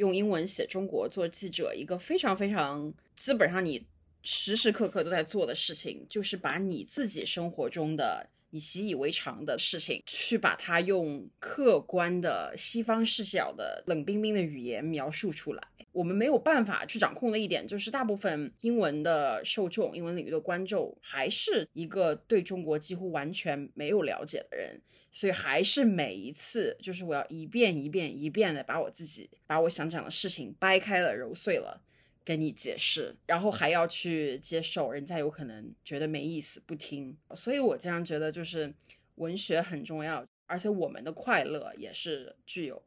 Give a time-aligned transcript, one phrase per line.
[0.00, 3.86] 用英文写中国做记者，一个非常非常基本上你
[4.22, 8.26] 时时刻刻都在做的事情，就是把你自己生活中的。
[8.50, 24.80] 你习以为常的事情，去把它用客观的西方视角的冷冰冰的语言描述出来，我们没有办法去掌控的一点，就是大部分英文的受众、英文领域的观众，还是一个对中国几乎完全没有了解的人，
[25.12, 31.80] 所以还是每一次，就是我要一遍一遍一遍的把我自己把我想讲的事情掰开了揉碎了。
[32.24, 38.72] 跟你解释，然后还要去接受，人家有可能觉得没意思不听，所以我经常觉得就是
[39.16, 42.82] 文学很重要，而且我们的快乐也是具有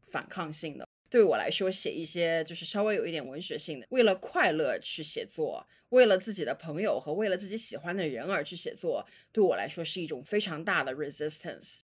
[0.00, 0.86] 反抗性的。
[1.10, 11.80] 对我来说，写一些就是稍微有一点文学性的，为了快乐去写作，为了自己的朋友和为了自己喜欢的人而去写作，对我来说是一种非常大的 resistance。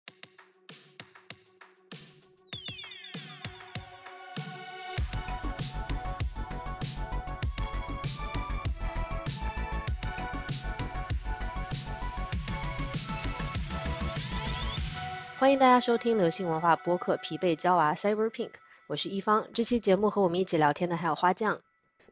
[15.42, 18.50] 欢迎大家收听流行文化播客《疲惫娇娃 Cyber Pink》，
[18.86, 19.47] 我是一方。
[19.52, 21.59] 这期节目和我们一起聊天的还有花匠，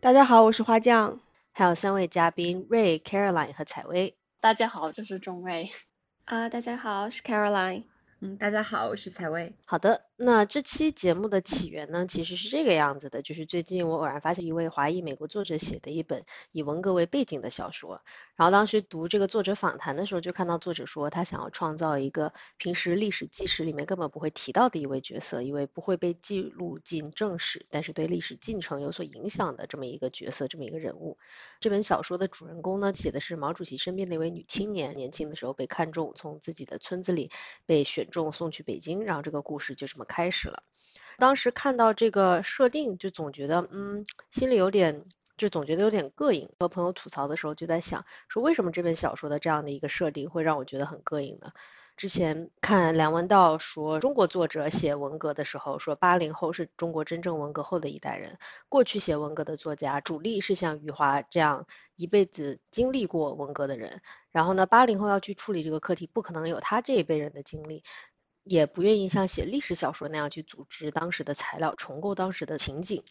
[0.02, 1.20] 大家好，我是花匠。
[1.52, 5.70] 还有三位嘉宾瑞、Caroline 和采薇，大家好，这是钟瑞。
[6.26, 7.84] 啊，大家好，是 Caroline。
[8.22, 9.56] 嗯，大家好，我是采薇。
[9.64, 10.09] 好的。
[10.22, 18.02] 那这期节目的起源呢，其实是这个样子的，就是最近我偶然发现一位华裔美国作者写的一本以文革为背景的小说，
[18.36, 31.18] 然后当时读这个作者访谈的时候，就看到作者说他想要创造一个平时历史纪实里面根本不会提到的一位角色，一位不会被记录进正史，但是对历史进程有所影响的这么一个角色，这么一个人物。
[31.62, 37.32] 这本小说的主人公呢，写的是毛主席身边的一位女青年，年轻的时候被看中，从自己的村子里
[37.66, 40.06] 被选中送去北京，然后这个故事就这么。
[40.10, 40.62] 开始了，
[41.20, 45.06] 当时看到这个设定，就总觉得，嗯，心里有点，
[45.38, 46.50] 就总觉得有点膈应。
[46.60, 51.52] 和朋友吐槽的时候，就在想，说为什么这本小说的这样的一个设定会让我觉得很膈应呢？
[51.96, 58.38] 之前看梁文道说，中国作者写文革的时候，说八零后是中国真正文革后的一代人。
[58.70, 61.68] 过去写文革的作家，主力是像余华这样
[61.98, 64.02] 一辈子经历过文革的人。
[64.32, 67.84] 然后呢，八零后要去处理这个课题，不可能有他这一辈人的经历。
[68.44, 73.04] 也不愿意像写历史小说那样去组织当时的材料，重构当时的情景。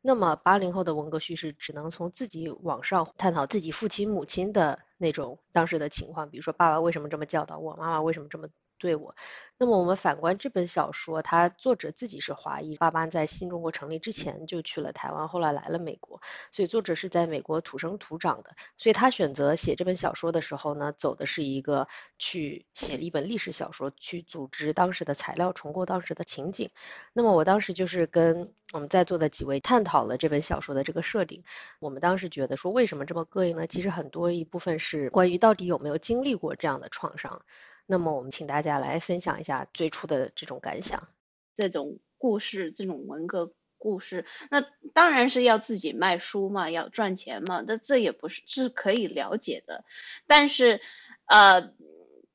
[0.00, 8.48] 那么八零后的文革叙事只能从自己往上探讨自己父亲母亲的那种当时的情况，比如说爸爸为什么这么教导我，妈妈为什么这么。
[8.78, 9.14] 对我，
[9.56, 16.20] 那么我们反观这本小说，它作者自己是华裔，爸爸在新中国成立之前就去了台湾，后来来了美国，
[16.52, 21.88] 所以作者是在美国土生土长的，所以他选择写这本小说的时候呢，走的是一个
[22.18, 26.68] 去写了一本历史小说，去组织当时的材料，重构当时的情景。
[27.14, 31.42] 那么我当时就是跟我们在座的几位探讨了这本小说的这个设定，
[31.80, 33.66] 我们当时觉得说为什么这么膈应呢？
[33.66, 37.40] 其实很多一部分是关于到底有没有经历过这样的创伤。
[37.86, 41.08] 那么我们请大家来分享一下最初的这种感想。
[41.56, 49.84] 这种故事，这种文革故事，那当然是要自己卖书嘛，要赚钱嘛，那这也不是是可以了解的。
[50.26, 50.80] 但是，
[51.26, 51.72] 呃，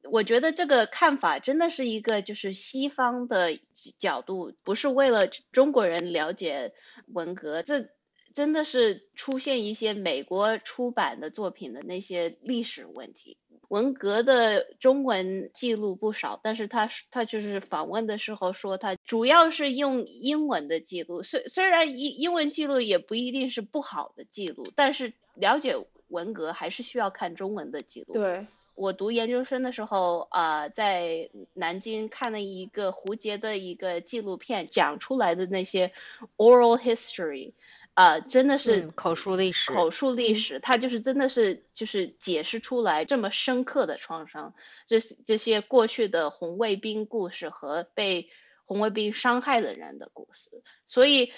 [0.09, 3.59] 我觉得这个看法真的是一个就是西方的
[3.99, 6.73] 角度，不是为了中国人了解
[7.07, 7.89] 文革，这
[8.33, 13.37] 真的是出现一些美国出版的作品的那些历史问题。
[13.67, 21.23] 文革的中文记录不少，但是他他就是访问的时候说，他主要是用英文的记录。
[21.23, 25.77] 虽虽然英英文记录也不一定是不好的记录，但是了解
[26.09, 28.13] 文革还是需要看中文的记录。
[28.13, 35.93] 对我读研究生的时候啊，在南京看了一个胡杰的一个纪录片，讲出来的那些
[36.35, 37.53] oral history。
[37.93, 44.53] 啊，真的是口述历史，口述历史，它就是真的是就是解释出来这么深刻的创伤，
[44.87, 48.29] 这这些过去的红卫兵故事和被
[48.65, 50.49] 红卫兵伤害的人的故事，
[50.87, 51.31] 所以。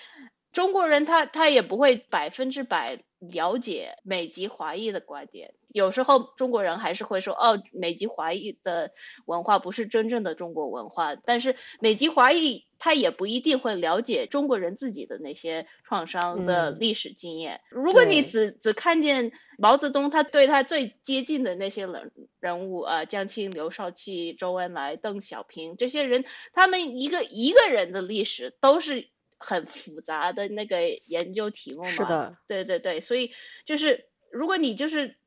[0.54, 8.92] 中国人他他也不会百分之百了解美籍华裔的观点，有时候中国人还是会说哦，美籍华裔的
[9.26, 17.62] 文化不是真正的中国文化，但是美籍华裔他也不一定会了解中国人自己的那些创伤的历史经验。
[17.72, 29.13] 如果你只只看见毛泽东，他对他最接近的那些人人物啊，江青、刘少奇、周恩来、邓小平这些人，他们一个一个人的历史都是。
[29.46, 33.32] 很复杂的那个研究题目嘛，是的，对对对，所以
[33.66, 35.18] 就是如果你就是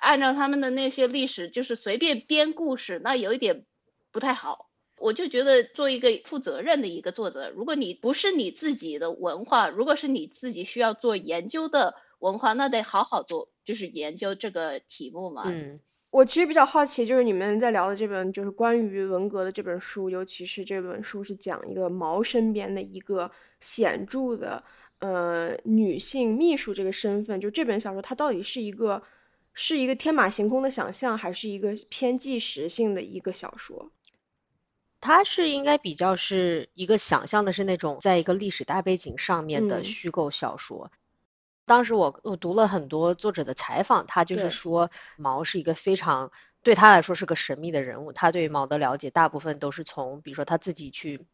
[0.00, 3.66] 按照他们的那些历史，就是随便编故事，那有一点
[4.12, 4.70] 不太好。
[4.98, 15.42] 我就觉得做一个负责任的一个作者，如果你不是你自己的文化，如果是你自己需要做研究的文化，那得好好做，就是研究这个题目嘛。
[15.44, 15.80] 嗯，
[16.16, 23.30] 我其实比较好奇，就是你们在聊的这本就是关于文革的这本书，尤其是这本书是讲一个毛身边的一个
[23.60, 24.64] 显著的
[25.00, 29.02] 呃女性秘书这个身份，就这本小说它到底是一个
[29.52, 33.90] 是一个天马行空的想象，还是一个偏纪实性的一个小说？
[34.98, 40.90] 它是应该比较是一个想象的，是那种在一个历史大背景上面的嗯虚构小说。
[41.66, 46.30] 当时我我读了很多作者的采访，他就是说毛是一个非常
[46.62, 48.12] 对他来说是个神秘的人物。
[48.12, 51.26] 他对毛的了解大部分都是从比如说他自己去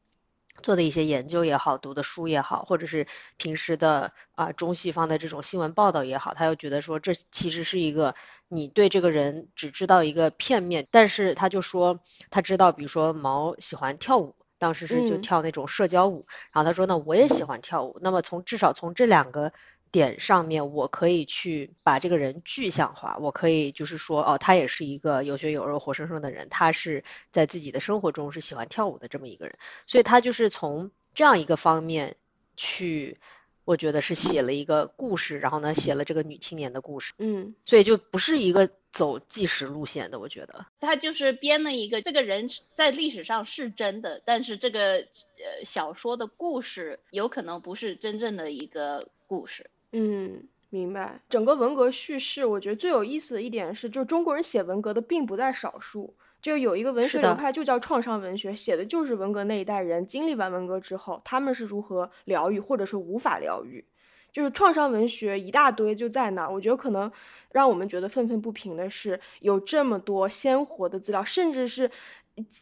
[0.63, 3.07] 做的一些研究也好，读的书也好，或者是
[3.37, 8.15] 平时的啊、中西方的这种新闻报道也好，他又觉得说这其实是一个
[8.49, 12.01] 你对这个人只知道一个片面，但是他就说
[12.31, 14.35] 他知道，比如说毛喜欢跳舞。
[14.59, 17.99] 当时是就嗯跳那种社交舞，然后他说呢，我也喜欢跳舞。
[18.01, 19.53] 那么从至少从这两个
[19.93, 29.55] 点上面，我可以去把这个人具象化，我可以就是说，哦，他也是一个有血有肉、活生生的人，他是在自己的生活中是喜欢跳舞的这么一个人，
[29.85, 32.17] 所以他就是从这样一个方面
[32.57, 33.19] 去，
[33.67, 40.65] 我觉得是写了一个故事，然后呢，写了这个女青年的故事，嗯所以就不是一个走纪实路线的，我觉得。
[40.81, 49.69] 他就是编了一个这个人在历史上是真的，但是这个呃小说的故事有可能不是真正的一个故事。
[49.93, 51.21] 嗯，明白。
[51.29, 56.15] 整个文革叙事，我觉得最有意思的一点是，就是中国人写文革的并不在少数。
[56.41, 63.85] 就有一个文学流派就叫创伤文学，写的就是文革那一代人经历完文革之后，他们是如何疗愈，或者说无法疗愈。
[64.33, 67.13] 就是创伤文学一大堆就在那儿，我觉得可能
[67.53, 71.91] 让我们觉得愤愤不平的是，有这么多鲜活的资料，甚至是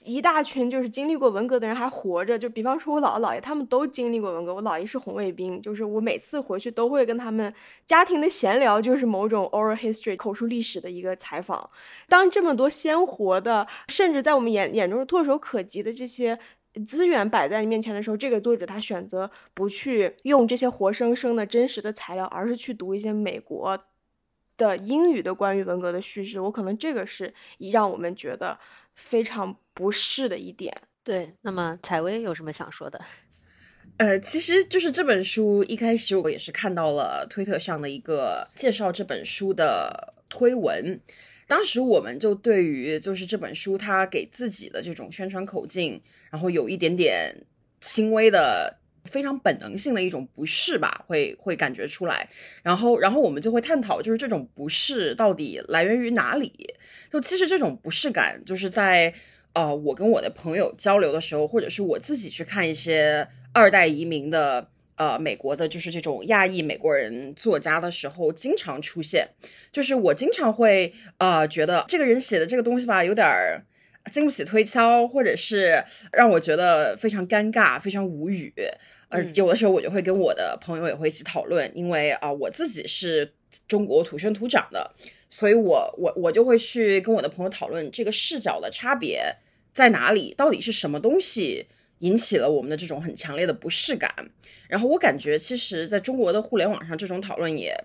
[0.05, 2.39] 一大群就是经历过文革的人还活着。
[2.39, 4.55] 就比方说我姥姥姥爷，他们都经历过文革。
[4.55, 7.55] 我姥爷是红卫兵，就是我每次回去都会跟他们
[7.87, 11.71] 家庭的闲聊，就是某种 oral history 口述历史的一个采访。
[12.09, 16.39] 当这么多鲜活的，甚至在我们眼眼中是唾手可及的这些
[16.85, 23.79] 资源摆在你面前的时候，这个作者他选择不去用这些活生生的真实的材料，而是去读一些美国
[24.57, 26.39] 的英语的关于文革的叙事。
[26.41, 27.33] 我可能这个是
[27.73, 28.59] 让我们觉得
[28.95, 30.75] 非常不适的一点。
[31.03, 33.01] 对，那么采薇有什么想说的？
[33.97, 41.01] 呃，其实就是这本书一开始我也是看到了推特上的一个介绍这本书的推文，
[41.47, 46.01] 当时我们就对于就是这本书它给自己的这种宣传口径，
[46.31, 47.47] 然后有一点点
[47.81, 48.80] 轻微的。
[49.05, 52.29] 非常本能性的一种不适吧，会会感觉出来，
[52.63, 56.53] 然后然后我们就会探讨，就是这种不适到底来源于哪里？
[57.11, 59.13] 就其实这种不适感，就是在
[59.53, 69.29] 呃我跟我的朋友交流的时候，或者是我自己去看一些二代移民的呃美国的，就是这种亚裔美国人作家的时候，经常出现。
[69.73, 73.65] 就是我经常会呃觉得这个人写的这个东西吧，有点儿
[74.11, 75.83] 经不起推敲，或者是
[76.13, 78.53] 让我觉得非常尴尬、非常无语。
[79.09, 83.33] 呃，嗯有的时候我就会跟我的朋友也会一起讨论，因为啊、我自己是
[83.67, 84.91] 中国土生土长的，
[85.29, 89.35] 所以我我我就会去跟我的朋友讨论这个视角的差别
[89.73, 91.67] 在哪里，到底是什么东西
[91.99, 94.13] 引起了我们的这种很强烈的不适感。
[94.69, 97.77] 然后我感觉，其实在中国的互联网上，这种讨论也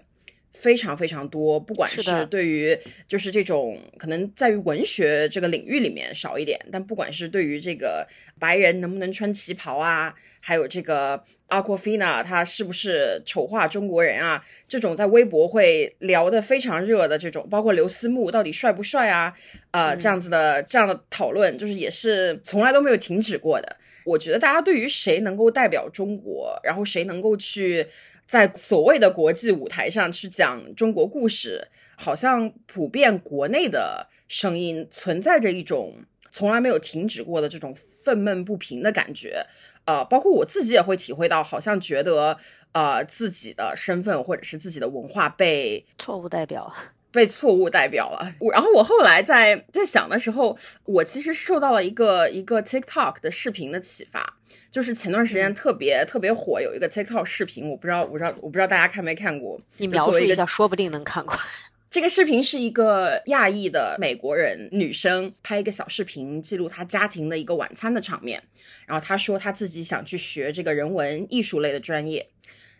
[0.55, 8.07] 非常非常多，不管是对于就是这种可能在于文学这个领域里面少一点，但不管是对于这个
[8.39, 19.33] 白人能不能穿旗袍啊，还有这个 Aquafina 他是不是丑化中国人啊，这种在微博会聊得非常热的这种，包括刘思慕到底帅不帅啊，
[19.71, 23.77] 呃，嗯这样子的这样的讨论，就是也是从来都没有停止过的。
[24.05, 27.83] 我觉得大家对于谁能够代表中国，然后谁能够去
[28.25, 35.93] 在所谓的国际舞台上去讲中国故事，好像普遍国内的声音存在着一种
[36.31, 39.45] 从来没有停止过的这种愤懑不平的感觉。
[39.85, 42.35] 呃，包括我自己也会体会到，好像觉得
[42.71, 46.73] 呃自己的身份或者是自己的文化被错误代表。
[47.15, 48.31] 被错误代表了。
[48.39, 54.37] 我然后我后来在在想的时候，我其实受到了一个一个 TikTok 的视频的启发，
[54.69, 59.59] 就是前段时间特别、特别火，有一个 TikTok 视频，我不知道我不知道我不知道大家看没看过。
[59.77, 61.35] 你描述一下，说不定能看过。
[61.89, 68.43] 这个视频是一个亚裔的美国人女生拍一个小视频，记录她家庭的一个晚餐的场面。
[68.85, 72.27] 然后她说她自己想去学这个人文艺术类的专业，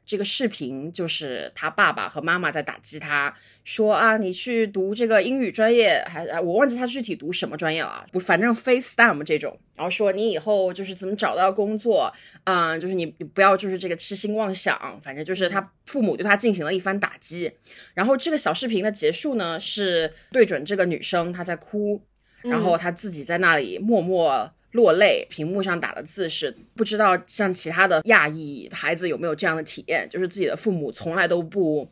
[0.06, 3.34] 这个视频就是他爸爸和妈妈在打击他，
[3.64, 9.58] 说啊，你去读这个英语专业，还我忘记他具体读什么专业了，不，反正非 STEM 这种。
[9.76, 17.52] 然后说你以后就是怎么找到工作，啊，就是你不要就是这个痴心妄想，反正就是他父母对他进行了一番打击。
[17.94, 22.02] 然后这个小视频的结束呢，是对准这个女生，她在哭，
[22.44, 24.52] 然后她自己在那里默默。
[24.76, 31.90] 落泪，屏幕上打的字是不知道像其他的亚裔孩子有没有这样的体验，就是自己的父母从来都不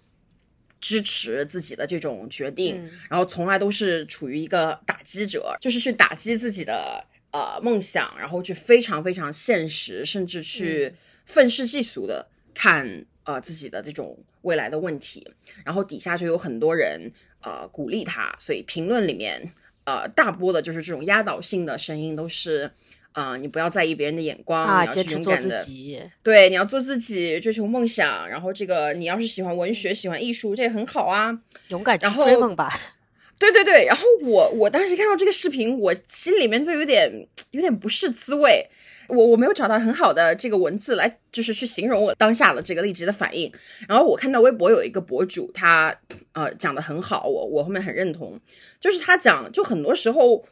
[0.82, 2.76] 支持自己的这种决定，
[3.10, 10.94] 然后从来都是处于一个打击者，就是去打击自己的呃梦想，然后去非常非常现实，甚至去
[11.26, 15.26] 愤世嫉俗的看呃自己的这种未来的问题，
[15.64, 17.10] 然后底下就有很多人
[17.42, 19.50] 呃鼓励他，所以评论里面。
[19.86, 22.72] 呃，大波的就是这种压倒性的声音，都是，
[23.12, 31.38] 啊，你不要在意别人的眼光，啊，坚持做自己，对，你要做自己，追求梦想，然后这个你要是喜欢文学，喜欢艺术，这也很好啊，
[31.68, 32.72] 勇敢去追梦吧。
[33.52, 37.12] 对对对，然后我我当时看到这个视频，我心里面就有点
[37.52, 38.66] 有点不是滋味。
[39.08, 43.52] 我我没有找到很好的这个文字来，就是去形容我当下的这个立即的反应。
[43.88, 45.94] 然后我看到微博有一个博主，他
[46.32, 48.40] 呃讲的很好，我我后面很认同，
[48.80, 50.44] 就是他讲，就很多时候。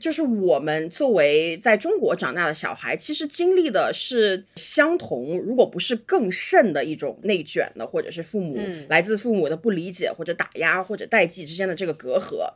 [0.00, 12.52] 就是我们作为在中国长大的小孩，其实经历的是相同，如果不是更甚的一种内卷的，或者是父母来自父母的不理解或者打压或者代际之间的这个隔阂。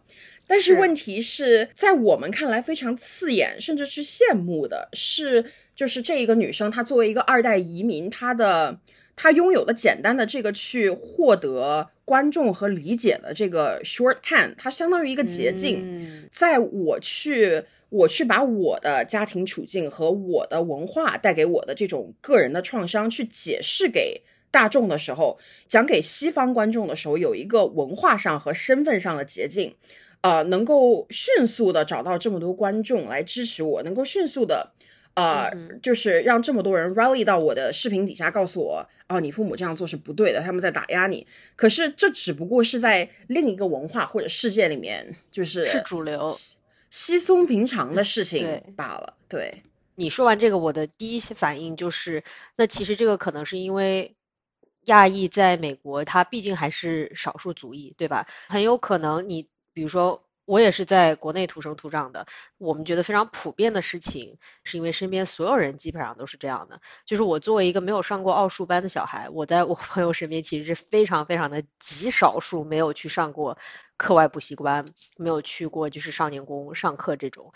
[0.47, 5.45] 但是问题是在我们看来非常刺眼，甚至是羡慕的是，
[5.75, 8.79] 就是这一个女生，她作为一个二代移民，她的。
[9.17, 16.29] 他拥有的简单的这个去获得观众和理解的这个 shorthand，它相当于一个捷径。
[16.31, 25.39] 在我去我去把我的家庭处境和我的文化带给我的这种个人的创伤去解释给大众的时候，
[25.69, 29.75] 讲给西方观众的时候，有一个文化上和身份上的捷径，
[30.23, 34.73] 呃，能够迅速的找到这么多观众来支持我，能够迅速的。
[35.15, 35.51] 呃，
[35.83, 41.27] 就是让这么多人 rally 到我的视频底下，告诉我，哦，你父母这样做是不对的，他们在打压你。
[41.57, 46.33] 可是这只不过是在另一个文化或者世界里面，就是是主流、
[46.91, 49.15] 稀松平常的事情罢了。
[49.29, 49.63] 对
[49.97, 52.23] 你说完这个，我的第一反应就是，
[52.57, 54.15] 那其实这个可能是因为
[54.85, 58.27] 亚裔在美国，他毕竟还是少数族裔，对吧？
[58.49, 60.23] 很有可能你，比如说。
[60.51, 62.27] 我也是在国内土生土长的，
[62.59, 66.81] 我们觉得非常普遍的事情，是因为身边所有人基本上都是这样的。
[67.07, 73.57] 就是我作为一个没有上过奥数班的小孩，我在我朋友身边其实是非常非常的极少数没有去上过
[73.97, 74.85] 课外补习班，
[75.17, 77.53] 没有去过就是少年宫上课这种。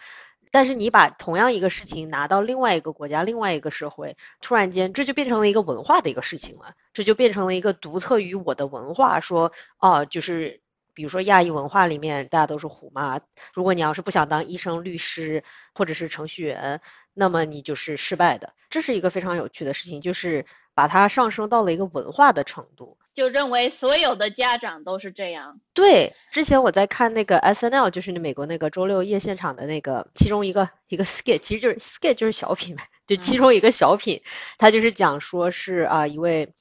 [0.53, 9.19] 但是你把同样一个事情拿到另外一个国家、另外一个社会，突然间这就变成了一个文化的一个事情了，这就变成了一个独特于我的文化。
[9.19, 10.61] 说哦，就是。
[10.95, 13.21] 比如说亚裔文化里面，大家都是虎妈。
[13.53, 15.43] 如果你要是不想当医生、律师
[15.75, 16.81] 或者是程序员，
[17.13, 18.53] 那么你就是失败的。
[18.71, 25.61] 这是一个非常有趣的事情，就是把它上升到了一个文化的程度，就认为所有的家长都是这样。
[25.73, 34.21] 对，之前我在看那个 S N L，就是那美国那个周六夜现场的那个其中一个一个 skit，其实就是 skit 就是小品呗，就其中一个小品，
[34.59, 36.53] 他就是讲说是啊一位。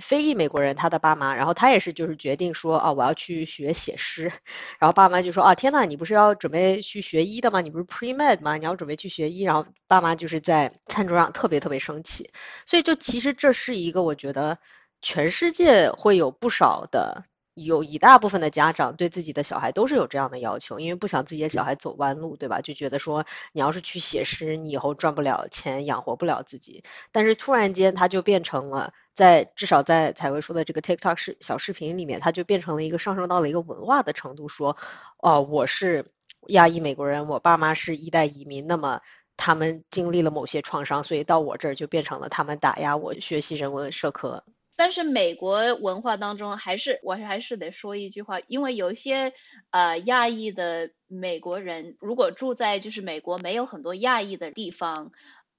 [0.00, 4.24] 非裔美国人，他的爸妈，然后他也是，就是决定说，啊，我要去学写诗，
[4.78, 7.60] 然后爸妈就说，啊，天呐，你不是要准备去学医的吗？
[7.60, 8.56] 你不是 pre med 吗？
[8.56, 12.28] 你要准备去学医，然后爸妈就是在餐桌上特别特别生气，
[12.66, 14.58] 所以就其实这是一个，我觉得
[15.02, 17.24] 全世界会有不少的。
[17.54, 22.60] 有一大部分的家长对自己的小孩都是有这样的要求，因为不想自己的小孩走弯路，对吧？
[22.62, 26.82] 就觉得说你要是去写诗，你以后赚不了钱，养活不了自己。
[27.10, 34.74] 但是突然间，他就变成了在至少在采薇说的这个 TikTok 视小视频里面，他就变成了一个上升到了一个文化的程度，说
[35.18, 36.04] 哦，我是
[36.48, 38.98] 亚裔美国人，我爸妈是一代移民，那么
[39.36, 44.42] 他们经历了某些创伤，所以到我这儿就变成了他们打压我学习人文社科。
[44.76, 49.32] 但是美国文化当中，还是我还是得说一句话，因为有一些
[49.70, 55.12] 呃亚裔的美国人，如果住在就是美国没有很多亚裔的地方，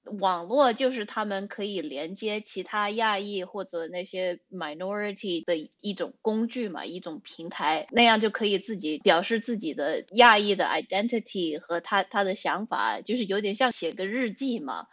[0.04, 14.86] 网络就是他们可以连接其他亚裔或者那些 minority 的一种工具嘛，一种平台，那样就可以自己表示自己的亚裔的 identity 和他他的想法，就是有点像写个日记嘛。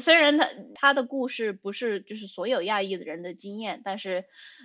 [0.00, 4.24] 虽然他他的故事不是就是所有亚裔的人的经验，但是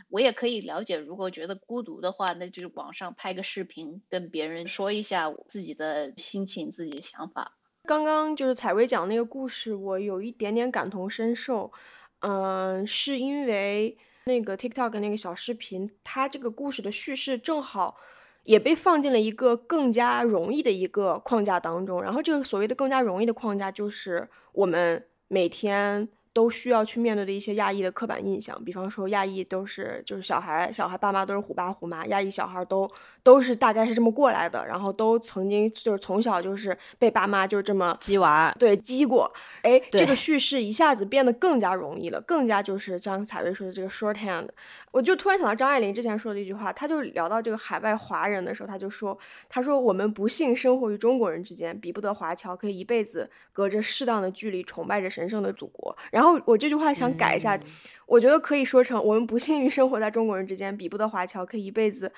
[0.10, 7.57] 我也可以了解，如果觉得孤独的话，那就是网上拍个视频，跟别人说一下自己的心情、自己的想法。
[7.88, 11.72] 刚刚就是采薇讲那个故事，我有一点点感同身受。
[12.20, 17.96] 嗯，是因为那个 TikTok 那个小视频，它这个故事的叙事正好
[18.44, 22.04] 也被放进了一个更加容易的一个框架当中。
[22.04, 26.10] 然后这个所谓的更加容易的框架，就是我们每天。
[26.38, 32.88] 都需要去面对的一些亚裔的刻板印象，比方说亚裔都是就是小孩，小孩爸妈都是虎爸虎妈，亚裔小孩都
[33.24, 44.48] 都是大概是这么过来的，然后都曾经就是从小就是被爸妈就是这么鸡娃，对鸡过，哎，这个叙事一下子变得更加容易了，更加就是像彩薇说的这个 shorthand，
[44.98, 49.18] 我就突然想到张爱玲之前说的一句话，她就聊到这个海外华人的时候，她就说，
[49.50, 56.28] 她说我们不幸生活于中国人之间，比不得华侨可以一辈子隔着适当的距离崇拜着神圣的祖国，然后。
[56.28, 57.58] 后我这句话想改一下，
[58.06, 62.12] 我觉得可以说成：我们不幸于生活在中国人之间，比不得华侨可以一辈子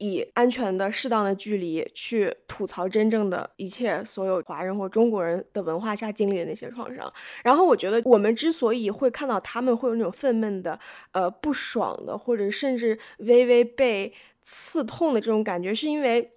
[0.00, 7.10] 以安全的、适当的距离去吐槽真正的一切所有华人或中国人的文化下经历的那些创伤。
[7.44, 10.78] 然后我觉得，我们之所以会看到他们会有那种愤懑的、
[11.12, 16.32] 呃不爽的，或者甚至微微被刺痛的这种感觉，是因为。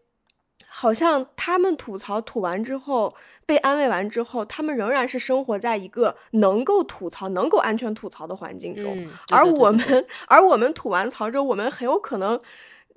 [0.75, 3.13] 好像他们吐槽吐完之后，
[3.46, 9.08] 被安慰完之后，他们仍然是生活在一个能够吐槽、能够安全吐槽的环境中。
[9.29, 12.41] 而我们， 而我们吐完槽之后，我们很有可能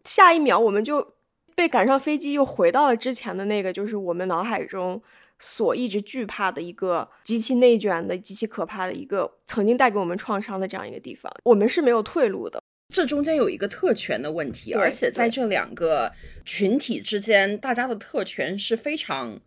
[0.07, 1.15] 下一秒我们就
[1.55, 5.03] 被赶上飞机，又回到了之前的那个，就是我们脑海中
[5.39, 11.31] 所一直惧怕的一个极其内卷的、极其可怕的一个曾经带给我们创伤的这样一个地方。
[11.45, 12.63] 我们是没有退路的。
[12.95, 16.13] 这中间有一个特权的问题，而且在这两个
[16.45, 19.41] 群体之间，大家的特权是非常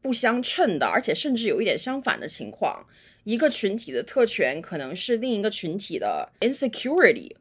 [0.00, 2.86] 不相称的，而且甚至有一点相反的情况。
[3.24, 7.32] 一个群体的特权可能是另一个群体的 insecurity。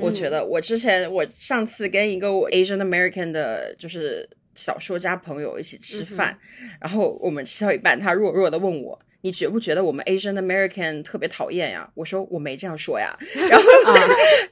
[0.00, 6.38] 我觉得我之前我上次跟一个 Asian American 的，就是小说家朋友一起吃饭，
[6.80, 8.98] 然后我们吃到一半，他弱弱的问我。
[9.20, 11.90] 你觉不觉得我们 Asian American 特别讨厌呀？
[11.94, 13.16] 我说我没这样说呀。
[13.48, 13.64] 然后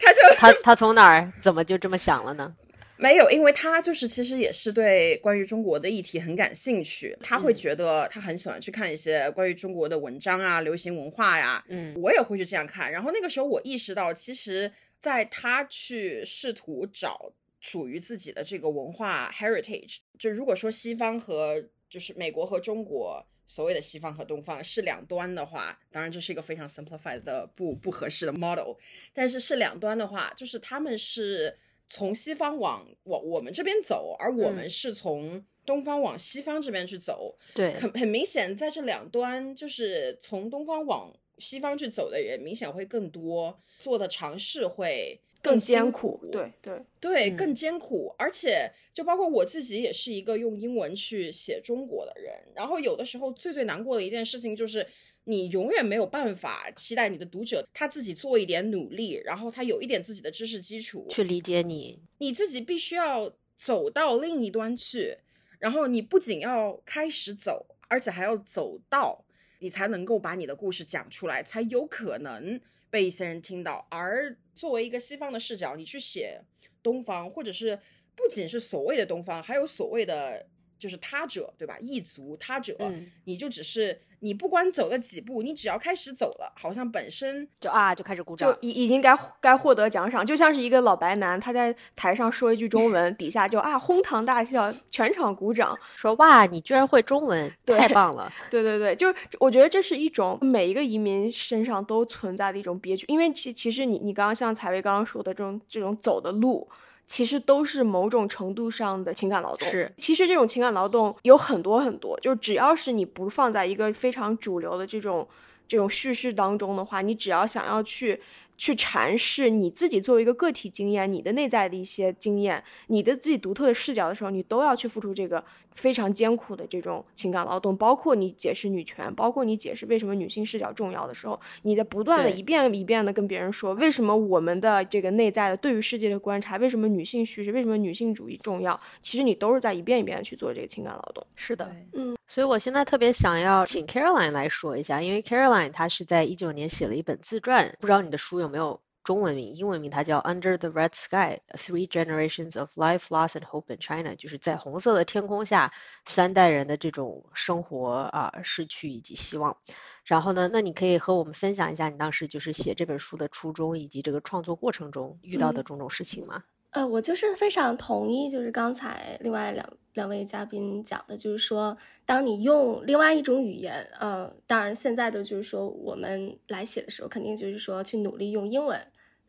[0.00, 2.54] 他就他他从哪儿怎么就这么想了呢？
[3.02, 11.64] 没有，因为他就是其实也是对关于中国的议题很感兴趣，他会觉得他很喜欢去看一些关于中国的文章啊、流行文化呀。
[11.68, 12.90] 嗯，我也会去这样看。
[12.92, 23.26] 然后那个时候我意识到，其实在他去试图找属于自己的这个文化 heritage，就如果说西方和就是美国和中国。
[23.48, 28.76] 所谓的西方和东方是两端的话，当然这是一个非常 simplified 的不不合适的 model。
[29.12, 31.54] 但是是两端的话，就是他们是
[31.94, 37.36] 从西方往往我们这边走，而我们是从东方往西方这边去走。
[37.54, 45.20] 对，很很明显，在这两端，就是从东方往西方去走的人，明显会更多，做的尝试会。
[45.42, 46.80] 更艰苦，对对。
[47.00, 54.86] 对，更艰苦，而且就包括我自己也是一个用英文去写中国的人，然后有的时候最最难过的一件事情就是，
[55.24, 65.18] 你永远没有办法期待你的读者他自己做一点努力，然后他有一点自己的知识基础去理解你，你自己必须要走到另一端去，
[65.58, 69.24] 然后你不仅要开始走，而且还要走到，
[69.58, 72.60] 你才能够把你的故事讲出来，才有可能。
[72.92, 76.40] 被一些人听到，而作为一个西方的视角，你去写
[76.80, 77.80] 东方，或者是
[78.14, 80.46] 不仅是所谓的东方，还有所谓的。
[80.82, 81.78] 就是他者，对吧？
[81.78, 82.76] 异族他者，
[83.22, 98.28] 你就只是你不管走了几步，你只要开始走了，好像本身就啊就开始鼓掌，就已已经该该获得奖赏，就像是一个老白男，他在台上说一句中文，底下就啊哄堂大笑，全场鼓掌，说哇你居然会中文，太棒了！
[98.50, 106.68] 对对对，就是我觉得这是一种每一个移民身上都存在的一种憋屈，因为其其实你你刚刚像采薇刚刚说的这种这种走的路。
[107.12, 109.68] 其实都是某种程度上的情感劳动。
[109.68, 115.28] 是，其实这种情感劳动有很多很多，就只要是你不放在一个非常主流的这种
[115.68, 118.22] 这种叙事当中的话，你只要想要去。
[118.58, 127.76] 去阐释你自己作为一个个体经验，你的内在的一些经验，你的自己独特的视角的时候，你都要去付出这个非常艰苦的这种情感劳动。
[127.76, 141.26] 包括你解释女权，包括你解释为什么女性视角重要的时候，你在不断的一遍一遍的跟别人说，为什么我们的这个内在的对于世界的观察，为什么女性叙事，为什么女性主义重要，其实你都是在一遍一遍的去做这个情感劳动。
[141.34, 142.16] 是的，嗯。
[142.28, 149.90] 所以我现在特别想要请 Caroline 来说一下，因为 Caroline 她是在一九年写了一本自传，不知道你的书有没有中文名、英文名？
[149.90, 155.72] 它叫《Under the Red Sky: Three Generations of Life, Loss and Hope in China》，就是在红色的天空下，
[156.04, 159.56] 三代人的这种生活啊，逝去以及希望。
[160.04, 166.44] 然后呢，那你可以和我们分享一下你当时就是写这本书的初衷，以及这个创作过程中遇到的种种事情吗？
[166.70, 178.80] 呃，我就是非常同意，就是刚才另外两两位嘉宾讲的，就是说，当你用另外一种语言，呃，当然现在的就是说，我们来写的时候，肯定就是说去努力用英文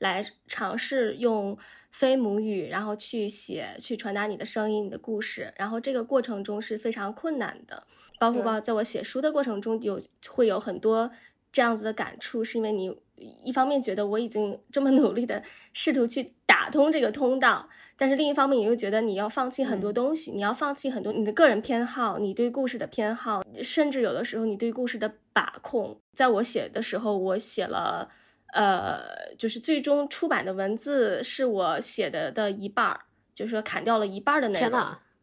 [0.04, 1.58] 来尝试用
[1.89, 7.88] 非母语，然后去写，去传达你的声音、你的故事，然后这个过程中是非常困难的，
[8.20, 11.10] 包括包在我写书的过程中，有会有很多
[11.52, 12.96] 这样子的感触，是因为你。
[13.16, 25.98] 一方面觉得我已经这么努力的试图去打通这个通道，但是另一方面你又觉得你要放弃很多东西，你要放弃很多你的个人偏好，你对故事的偏好，甚至有的时候你对故事的把控。
[26.13, 28.10] 在我写的时候，我写了，
[28.54, 29.02] 呃，
[29.38, 33.00] 就是最终出版的文字是我写的的一半儿，
[33.36, 34.70] 就是说砍掉了一半的内容。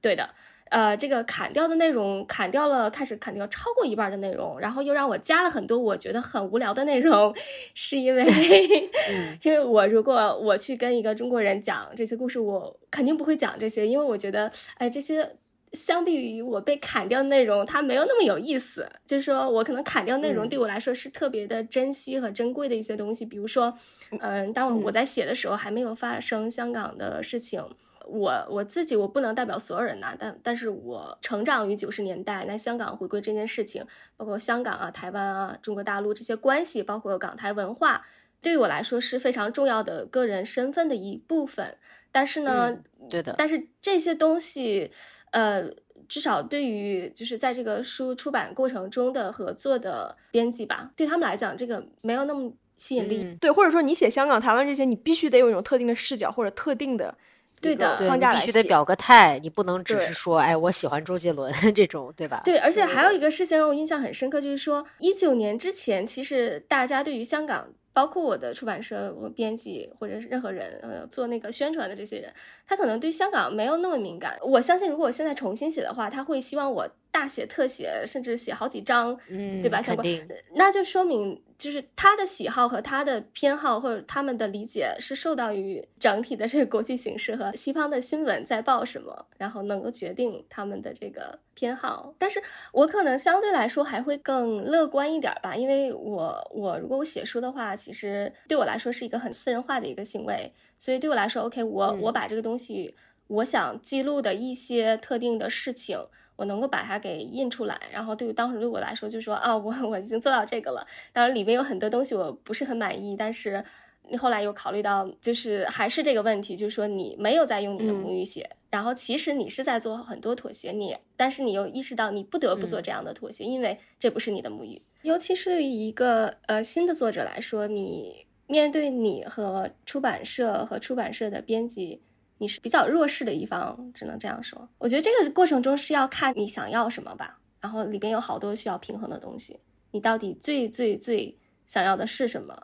[0.00, 0.28] 对的。
[0.70, 7.34] 呃，这个砍掉的内容砍掉了，开始砍掉超过一半的内容，然后又让我加了很多我觉得很无聊的内容，
[7.74, 8.22] 是因为，
[9.42, 15.32] 因为我如果我去跟一个中国人讲这些故事，我肯定不会讲这些，因为我觉得，哎，这些
[15.72, 18.88] 相比于我被砍掉的内容，它没有那么有意思。
[19.06, 23.76] 就是说我可能砍掉内容对我来说是特别的珍惜和珍贵的一些东西，比如说，
[24.20, 27.64] 嗯，当我在写的时候还没有发生香港的事情。
[28.06, 38.04] 我我自己我不能代表所有人呐，但但是我成长于九十年代，那香港回归这件事情，包括香港啊、台湾啊、中国大陆这些关系，包括港台文化，
[38.42, 41.76] 对于我来说是非常重要的个人身份的一部分。
[42.10, 42.76] 但是呢，
[43.08, 44.90] 对的，但是这些东西，
[45.30, 45.64] 呃，
[46.08, 53.36] 至少对于就是在这个书出版过程中的合作的编辑吧，对他们来讲，这个没有那么吸引力。
[53.40, 57.16] 对，或者说你写香港、台湾这些，你必须得有一种特定的视角或者特定的。
[57.62, 62.40] 对的，框架必须得表个态，你不能只是说，哎，我喜欢周杰伦 这种，对吧？
[62.42, 67.68] 对，而且还有一个事情让我印象很深刻，就是说一九年之前，其实大家对于香港，
[68.00, 72.32] 包括我的出版社、我编辑或者是任何人，呃，做那个宣传的这些人，
[72.66, 74.38] 他可能对香港没有那么敏感。
[74.40, 79.82] 我相信，如果我现在重新写的话，他会希望我大写特写，甚至写好几章，嗯，对吧？
[79.82, 80.08] 相关，
[80.54, 81.42] 那就说明。
[81.60, 92.14] 就是他的喜好和他的偏好，或者他们的理解是受到于整体的这个国际形势和西方的新闻在报什么，然后能够决定他们的这个偏好。
[92.16, 92.42] 但是
[92.72, 102.96] 我可能相对来说还会更乐观一点吧，因为我我如果我写书的话，其实对我来说是一个很私人化的一个行为，所以对我来说，OK，我我把这个东西，
[103.26, 106.06] 我想记录的一些特定的事情。
[106.40, 110.86] 我能够把它给印出来，然后对于当时对我来说，就说啊，我 我已经做到这个了。
[111.12, 113.62] 当然里面有很多东西我不是很满意，但是
[114.08, 124.80] 你后来又考虑到，就是还是这个问题，就是说你没有在用你的母语写，然后其实你是在做很多妥协，你但是你又意识到你不得不做这样的妥协，因为这不是你的母语。
[125.02, 132.00] 尤其是对于一个呃新的作者来说，你面对你和出版社和出版社的编辑。
[132.40, 134.66] 你是比较弱势的一方，只能这样说。
[134.78, 139.58] 我觉得这个过程中是要看你想要什么吧，然后里边有好多需要平衡的东西。
[139.90, 142.56] 你到底最最最想要的是什么？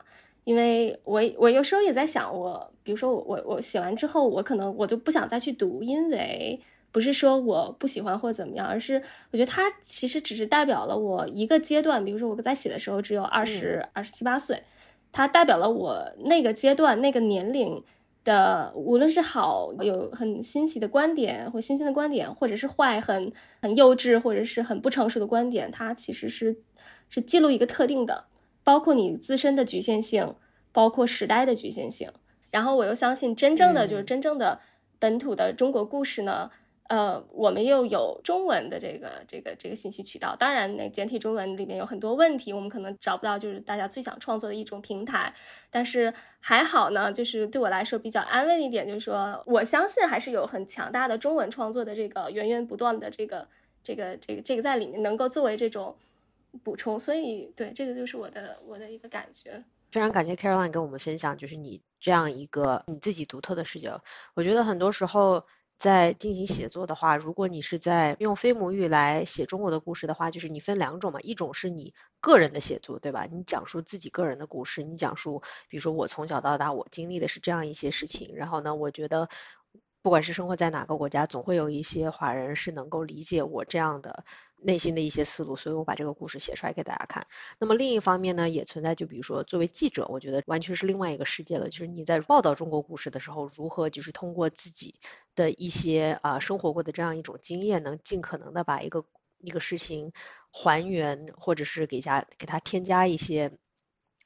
[0.45, 6.59] 因为我我有时候也在想，我比如说我我我写完之后，我可能我就不想再去读，因为
[6.91, 8.95] 不是说我不喜欢或者怎么样，而是
[9.31, 12.03] 我觉得它其实只是代表了我一个阶段。
[12.03, 14.63] 比如说我在写的时候只有二十二十七八岁，
[15.13, 17.85] 它代表了我那个阶段那个年龄。
[18.27, 26.59] 的无论是好有很新奇的观点或新鲜的观点，或者是坏很很幼稚或者是很不成熟的观点，它其实是
[27.09, 28.25] 是记录一个特定的，
[28.65, 30.35] 包括你自身的局限性，
[30.73, 32.11] 包括时代的局限性。
[32.51, 34.61] 然后我又相信，真正的就是真正的
[34.99, 36.51] 本土的中国故事呢。
[36.89, 45.35] 呃，我们又有中文的这个这个这个信息渠道，当然那简体中文里面有很多问题，我们可能找不到就是大家最想创作的一种平台，
[45.69, 53.49] 但是还好呢，就是对我来说比较安慰一点，就是说我相信还是有很强大的中文创作的这个源源不断的这个
[53.83, 55.97] 这个这个这个在里面能够作为这种
[56.63, 59.65] 补充，所以对这个就是我的我的一个感觉。
[59.91, 64.01] 非常感谢 Caroline 跟我们分享，就是你这样一个你自己独特的视角，
[64.35, 65.45] 我觉得很多时候。
[65.79, 73.27] 在进行写作的话，如果你是在用非母语来写中国的故事的话，就是你分两种嘛，一种是你个人的写作，对吧？
[73.31, 79.29] 你讲述自己个人的故事，你讲述，比如说我从小到大我经历的是这样一些事情，然后呢，我觉得
[80.03, 84.25] 不管是生活在哪个国家，总会有一些华人是能够理解我这样的。
[84.59, 87.25] 内心的一些思路，所以我把这个故事写出来给大家看。
[87.59, 91.69] 那么另一方面呢，也存在，就比如说作为记者，我觉得完全是另外一个世界了。
[91.69, 94.95] 就是你在报道中国故事的时候，如何就是通过自己
[95.37, 99.05] 的一些啊生活过的这样一种经验，能尽可能的把一个
[99.39, 100.13] 一个事情
[100.51, 103.53] 还原，或者是给加给它添加一些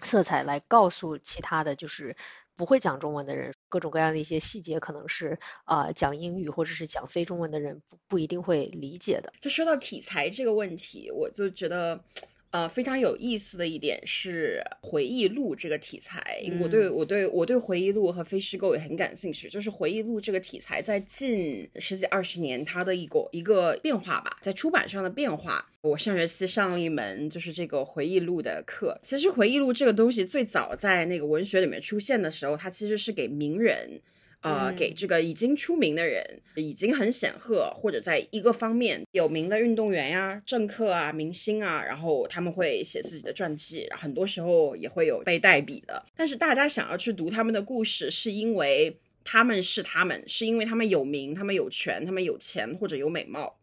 [0.01, 2.17] 色彩，来告诉其他的就是
[2.57, 3.53] 不会讲中文的人。
[3.69, 9.33] 各种各样的一些细节，可能是啊讲英语或者是讲非中文的人不不一定会理解的。
[9.41, 12.03] 就说到题材这个问题，我就觉得。
[12.53, 19.49] 呃，非常有意思的一点是回忆录这个题材，我对我对我对回忆录和非虚构也很感兴趣。
[19.49, 25.65] 就是回忆录这个题材在近十几二十年它的一个一个变化吧，在出版上的变化。
[25.83, 28.99] 我上学期上了一门就是这个回忆录的课。
[29.03, 34.01] 其实回忆录这个东西最早在那个文学里面出现的时候，它其实是给名人。
[34.43, 46.03] 呃，给这个已经出名的人，已经很显赫，或者在一个方面有名的运动员呀、政客啊、明星啊，然后他们会写自己的传记，很多时候也会有被代笔的。
[46.17, 53.59] 但是大家想要去读他们的故事，是因为他们是他们，是因为他们有名，他们有权，他们有钱或者有美貌。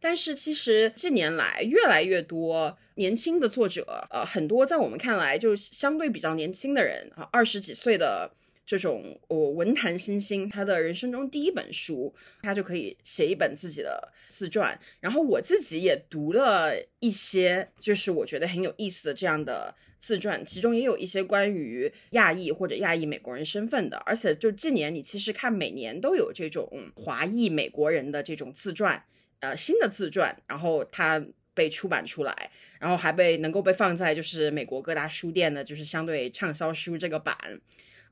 [0.00, 8.32] 但是其实近年来越来越多年轻的作者，呃，很多在我们看来就相对比较年轻的人啊，二十几岁的。
[8.66, 14.76] 这种我文坛新星，他的人生中第一本书，他就可以写一本自己的自传。
[14.98, 23.98] 然后我自己也读了一些，就是我觉得很有意思的这样的自传，其中也有一些关于亚裔或者亚裔美国人身份的。
[23.98, 29.00] 而且就近年，你其实看每年都有这种华裔美国人的这种自传，
[29.38, 31.24] 呃，新的自传，然后他
[31.54, 32.50] 被出版出来，
[32.80, 37.60] 然后还被能够被放在就是美国各大书店的，就是相对畅销书这个版。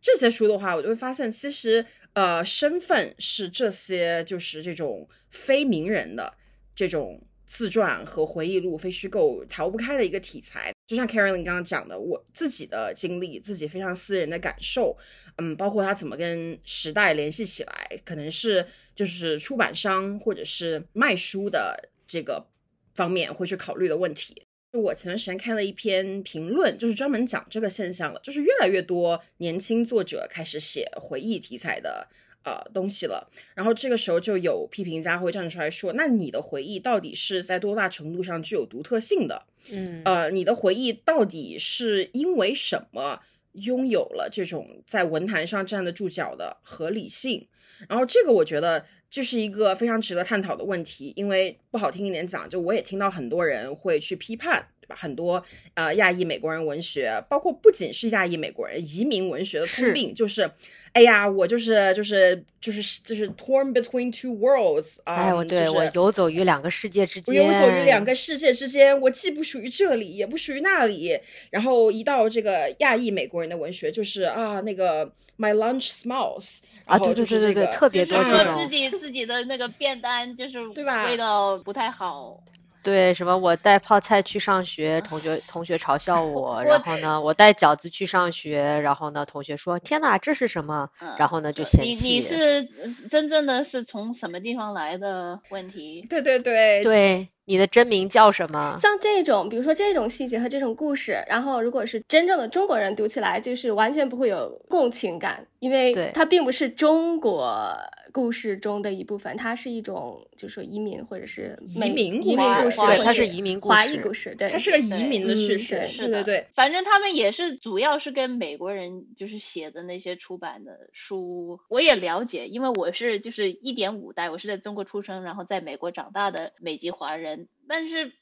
[0.04, 6.30] 这些书的话，我就会发现，其实呃，身份是这些就是这种非名人的
[6.76, 10.74] 这种自传和回忆录、非虚构逃不开的一个题材。
[10.86, 14.94] 就像 Carolyn 刚刚讲的，我自己的经历、自己非常私人的感受，
[15.36, 22.46] 嗯，包括他怎么跟时代联系起来，可能是就是出版商或者是卖书的这个
[22.94, 24.43] 方面会去考虑的问题。
[24.80, 32.08] 我前段时间看了一篇评论，就是专门讲这个现象了，就是越来越多年轻作者开始写回忆题材的
[32.42, 33.30] 呃东西了。
[33.54, 39.46] 然后这个时候就有批评家会站出来说：“那你的回忆到底是在多大程度上具有独特性的？
[39.70, 43.20] 嗯，呃，你的回忆到底是因为什么
[43.52, 47.46] 拥有了这种在文坛上站得住脚的合理性？
[47.88, 48.84] 然后这个我觉得。”
[49.14, 54.96] 就是一个非常值得探讨的问题，因为不好听一点讲，就我也听到很多人会去批判，对吧？
[54.96, 55.42] 很多
[55.72, 60.50] 呃亚裔美国人文学，包括不仅是亚裔美国人，移民文学的通病就是，
[60.92, 71.18] 哎呀，我就是就是就是就是 torn between two worlds 啊，哎，我对我游走于两个世界之间，游走于两个世界之间，我既不属于这里，也不属于那里。
[71.50, 76.58] 然后一到这个亚裔美国人的文学，就是啊，那个 my lunch smells。
[76.84, 82.38] 啊，对对对对对，特别多这种自己自己的那个便当就是对吧，味道不太好。
[82.84, 90.88] 对，什么我带泡菜去上学，同学同学嘲笑 我，然后呢，我带饺子去上学，然后呢，同学说天哪，这是什么？
[91.18, 92.06] 然后呢，就嫌弃。
[92.06, 92.62] 你你是
[93.08, 96.06] 真正的是从什么地方来的问题？
[96.08, 97.28] 对对对对。
[97.46, 98.74] 你的真名叫什么？
[98.78, 107.76] 像这种，比如说这种细节和这种故事，然后如果是真正的中国人读起来，就是完全不会有共情感，因为它并不是中国
[108.14, 116.46] 故事中的一部分，它是一种，就是说移民或者是移民移民故事，对，它是移民华裔故事，对，它是个移民的叙事，是的，对。
[116.54, 127.48] 反正他们也是主要是跟美国人就是写的那些出版的书，我也了解，因为我是就是一点五代，我是在中国出生，然后在美国长大的美籍华人。
[127.66, 128.12] 但是，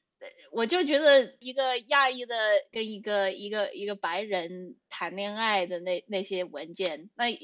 [0.53, 2.35] 我就觉得一个亚裔的
[2.73, 7.39] 跟一个一个一个白人谈恋爱的那那些文件，那有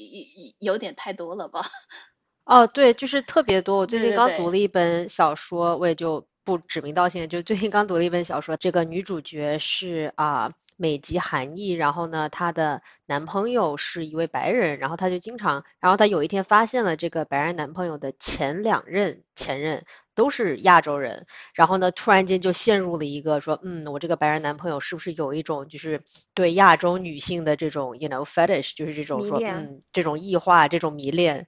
[0.57, 1.61] 有点太多了吧？
[2.49, 3.77] 哦，对，就是特别多。
[3.77, 10.51] 我最近刚读了一本小说，我也就不指名道姓，就最近刚读了一本小说，这个女主角是啊。
[10.81, 19.83] 美籍韩裔，然后呢，她的男朋友是一位白人，然后她就经常，然后她有一天发现了这个白人男朋友的前两任前任
[20.15, 26.01] 都是亚洲人，然后呢，突然间就陷入了一个说，嗯，我这个白人男朋友是不是有一种就是
[26.33, 31.45] 对亚洲女性的这种，you know fetish，就是这种说，嗯，这种异化，这种迷恋，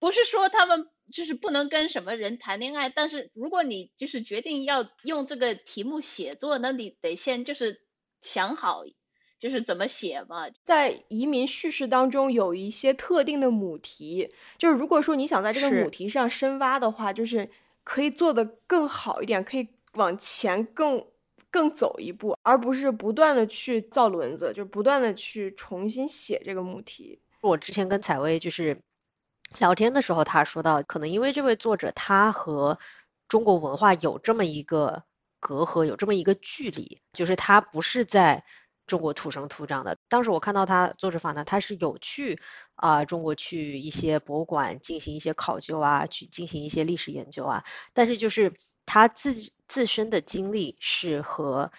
[0.00, 7.82] 不是说他们就是不能跟什么人谈恋爱，但是如果你就是决定要用这个题目写作，那你得先就是。
[8.22, 8.82] 想好
[9.38, 17.48] 就是怎么写嘛，在移民叙事当中有一些特定的母题，就是如果说你想在这个母题上深挖的话，就是
[17.82, 21.02] 可以做得更好一点，可以往前更
[21.50, 27.18] 更走一步，而不是不断的去造轮子，就不断的去重新写这个母题。
[27.40, 28.78] 我之前跟采薇就是
[29.58, 32.78] 聊天的时候，他说到，可能因为这位作者他和
[33.28, 35.02] 中国文化有这么一个。
[35.42, 38.44] 隔阂有这么一个距离，就是他不是在
[38.86, 39.96] 中国土生土长的。
[40.06, 42.38] 当时我看到他作者访谈，他是有去
[42.74, 47.64] 啊中国去一些博物馆进行一些考究啊，去进行一些历史研究啊。
[47.94, 48.52] 但是就是
[48.84, 49.32] 他自
[49.66, 51.72] 自身的经历是和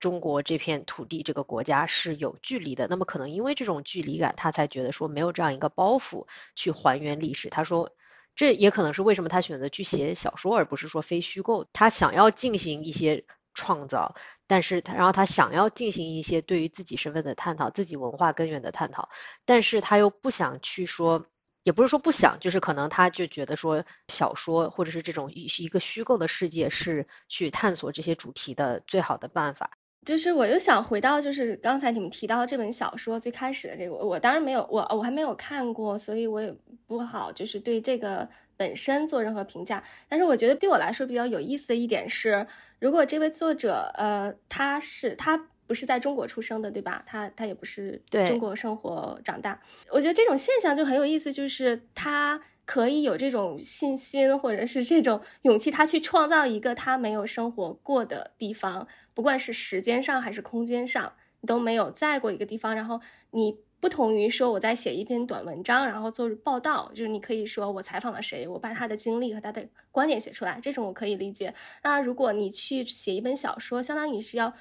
[0.00, 2.86] 中国这片土地这个国家是有距离的。
[2.88, 7.48] 那么可能因为这种距离感，他才觉得说没有这样一个包袱去还原历史。
[7.48, 7.90] 他说，
[8.34, 11.66] 这也可能是为什么他选择去写小说，而不是说非虚构。
[11.72, 14.14] 他想要进行一些创造。
[14.50, 19.06] 但是他，然后他想要进行一些对于自己身份的探讨，自己文化根源的探讨，
[19.44, 21.22] 但是他又不想去说，
[21.64, 29.70] 也不是说不想，就是可能他就觉得说小说或者是这种一一个虚构的世界是去探索这些主题的最好的办法。
[30.04, 36.54] 就是我又想回到，就是刚才你们提到这本小说最开始的这个，我当然没有，我我还没有看过，所以我也
[36.86, 39.82] 不好就是对这个本身做任何评价。
[40.08, 42.46] 但是我觉得对我来说比较有意思的一点是。
[42.80, 47.04] 如果这位作者，呃，他是他不是在中国出生的，对吧？
[47.06, 49.60] 他他也不是中国生活长大。
[49.92, 63.00] 我觉得这种现象就很有意思，就是他可以有这种信心，或者是这种勇气，他去创造一个他没有生活过的地方，不管是时间上还是空间上，你都没有在过一个地方，然后
[63.30, 63.58] 你。
[63.80, 71.54] 不同于说我在写一篇短文章，然后做报道，就是你可以说我采访了谁，我把他的经历和他的观点写出来，这种我可以理解。
[71.84, 74.52] 那如果你去写一本小说，相当于是要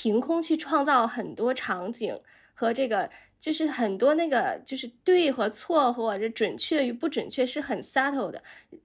[0.00, 2.16] 凭空去创造很多场景
[2.54, 8.40] 和这个，就是很多那个就是对和错或者准确与不准确是很 subtle 的。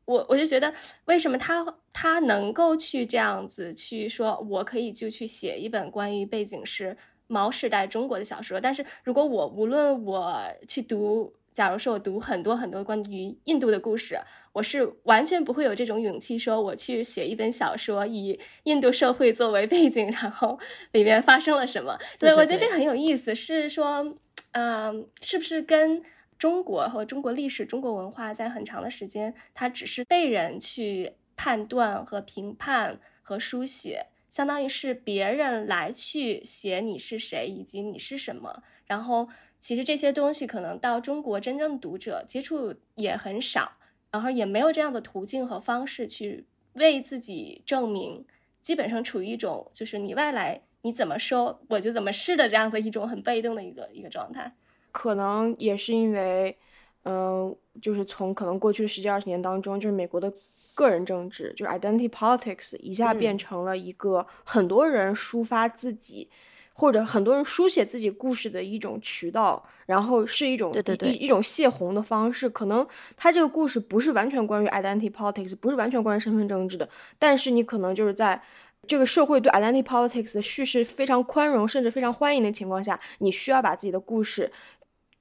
[0.06, 0.74] 我我就觉得
[1.06, 6.98] 为什么他他能够去这样子去说，我可以就去写一本关于背景是。
[7.28, 14.20] 毛时代中国的小说，但是如果我无论我去读，假如说我读很多很多关于印度的故事，
[14.52, 20.60] 我是完全不会有这种勇气说我去写一本小说，以印度社会作为背景，然后
[20.92, 21.98] 里面发生了什么。
[22.20, 24.16] 对，我觉得这很有意思，是说，
[24.52, 26.02] 嗯，是不是跟
[26.38, 34.08] 中国和中国历史、中国文化在很长的时间，它只是被人去判断和评判和书写。
[34.30, 39.30] 相当于是别人来去写你是谁以及你是什么，然后
[39.64, 43.72] 其实这些东西可能到中国真正读者接触也很少，
[44.12, 48.26] 然后也没有这样的途径和方式去为自己证明，
[48.62, 54.54] 基本上处于一种就是你外来你怎么说我就怎么是的这样的一种很被动的一个一个状态。
[54.92, 56.58] 可能也是因为，
[57.06, 60.34] 嗯，就是从可能过去十几二十年当中，就是美国的。
[60.76, 66.28] 个人政治就是 identity politics，一下变成了一个很多人抒发自己，
[66.74, 72.50] 或者很多人书写自己故事的一种渠道，然后是一种对对对一种泄洪的方式。
[72.50, 78.42] 可能他这个故事不是完全关于 identity politics，不是完全关于身份政治的，但是你可能就是在
[78.88, 84.52] 这个社会对 identity politics 的叙事非常宽容，甚至非常欢迎的情况下，你需要把自己的故事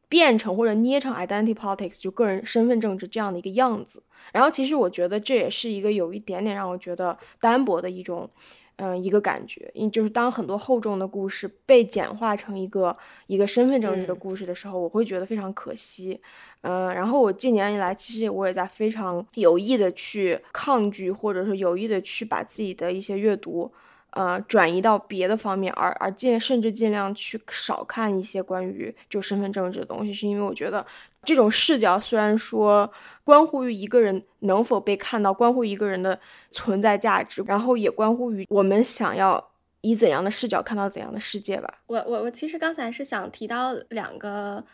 [0.09, 4.03] 变成或者捏成 identity politics，就个人身份政治这样的一个样子。
[4.33, 8.29] 然后，其实我觉得这也是一个有一点点让我觉得单薄的一种，
[8.77, 9.71] 嗯，一个感觉。
[9.75, 16.21] 因就是当很多厚重的故事被简化成一个一个身份政治的故事的时候，我会觉得非常可惜。
[16.63, 23.73] 嗯，然后我近年以来，其实我也在非常有意的去抗拒，或者说有意的去把自己的一些阅读。
[24.15, 30.85] 呃，转移到别的方面，而而尽甚至尽量去少看一些关于就身份政治的东西，是因为我觉得
[31.25, 32.93] 这种视角虽然说
[33.25, 36.19] 关乎于一个人能否被看到，关乎一个人的
[36.51, 41.83] 存在价值，然后也关乎于我们想要以怎样的视角看到怎样的世界吧。
[41.87, 44.65] 我我我其实刚才是想提到两个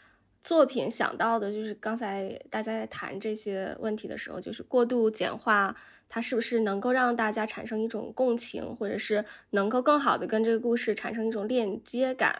[0.43, 5.77] 作品，想到的就是刚才大家在谈这些问题的时候，就是过度简化。
[6.11, 12.35] 它是不是能够让大家产生一种共情，或者是能够更好的跟这个故事产生一种链接感？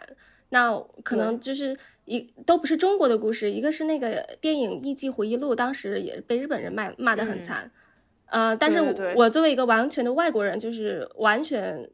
[0.49, 7.71] 那可能就是一都不是中国的故事，一个是那个电影《艺伎回忆录》，当时也被日本人骂骂得很惨。
[8.25, 8.79] 呃，但是
[9.15, 11.89] 我作为一个完全的外国人，就是完全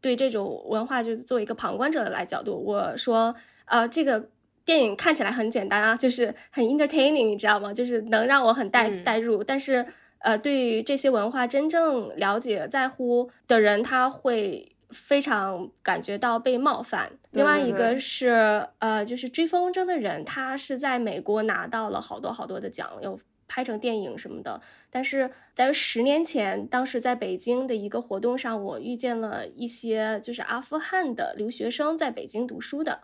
[0.00, 3.34] 对这种文化，就是作为一个旁观者来角度，我说，
[3.66, 4.28] 呃，这个
[4.64, 7.72] 电影看起来很简单啊，就是很 entertaining，你知道吗？
[7.72, 9.86] 就是能让我很带带入，但是。
[10.20, 17.10] 呃，对于这些文化真正了解、在乎的人，他会非常感觉到被冒犯。
[17.32, 24.60] 另外一个是，呃，就是追风筝的人，他是在美国拿到了好多好多的奖，有拍成电影什么的。
[24.90, 33.00] 但是在十年前，当时在北京的一个活动上，我遇见了一些就是阿富汗的留学生在北京读书的，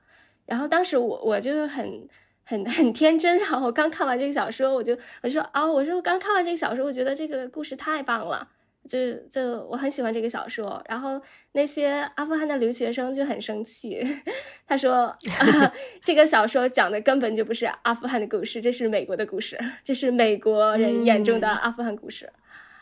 [0.47, 2.09] 然后当时我我就很。
[2.47, 8.47] 很很天真，然后刚看完这个小说，我就我就说啊，我说刚看完这个小说，我觉得这个故事太棒了。
[8.89, 10.83] 就就我很喜欢这个小说。
[10.89, 11.21] 然后
[11.53, 14.03] 那些阿富汗的留学生就很生气，
[14.67, 15.19] 他说、啊、
[16.03, 22.31] 这个小说讲的根本就不是阿富汗的故事，这是美国的故事，这是美国人眼中的嗯阿富汗故事、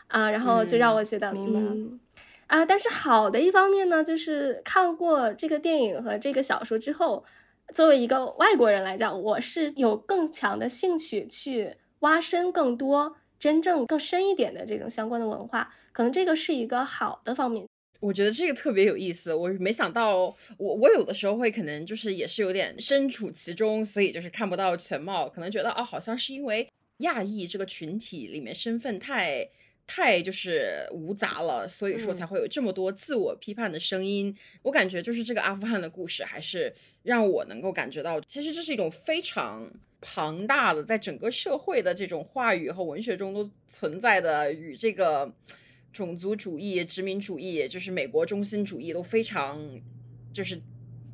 [0.07, 0.29] 啊。
[0.29, 1.99] 然后就让我觉得，明白嗯。
[2.47, 7.25] 啊，但是好的一方面呢，就是看过这个电影和这个小说之后，
[7.73, 17.65] 作为一个外国人来讲，我是有更强的兴趣去挖深更多、真正更深一点的这种相关的文化，可能这个是一个好的方面。
[18.01, 26.67] 我觉得这个特别有意思，我没想到我我有的时候会可能就是也是有点身处其中，所以就是看不到全貌，可能觉得啊，好像是因为
[26.97, 29.47] 亚裔这个群体里面身份太。
[29.85, 34.33] 太就是无杂了，所以说嗯才会有这么多自我批判的声音。
[34.61, 36.73] 我感觉就是这个阿富汗的故事，还是
[37.03, 39.69] 让我能够感觉到，其实这是一种非常
[39.99, 45.29] 庞大的，在整个社会的这种话语和文学中都存在的与这个
[45.93, 49.61] 种族主义、殖民主义，就是美国中心主义都非常
[50.33, 50.59] 就是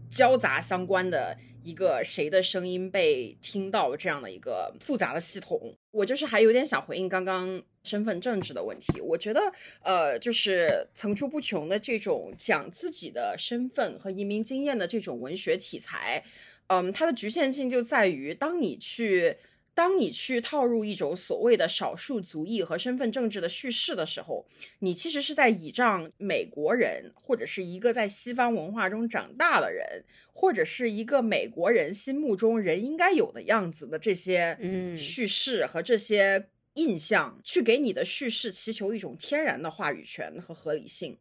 [0.09, 5.75] 交杂相关的一个谁的声音被听到这样的一个复杂的系统。
[5.91, 9.01] 我就是还有点想回应刚刚身份政治的问题。
[9.01, 9.41] 我觉得，
[9.83, 16.23] 呃，就是层出不穷的这种讲自己的身份和移民经验的这种文学题材，
[16.67, 19.35] 嗯，它的局限性就在于，当你去。
[19.79, 24.45] 当你去套入一种所谓的少数族裔和身份政治的叙事的时候，
[24.79, 30.03] 你其实是在倚仗美国人，或者是一个在西方文化中长大的人，
[30.33, 41.17] 或者是一个美国人心目中人应该有的样子的这些嗯叙事和这些印象，去给你的叙事祈求一种天然的话语权和合理性，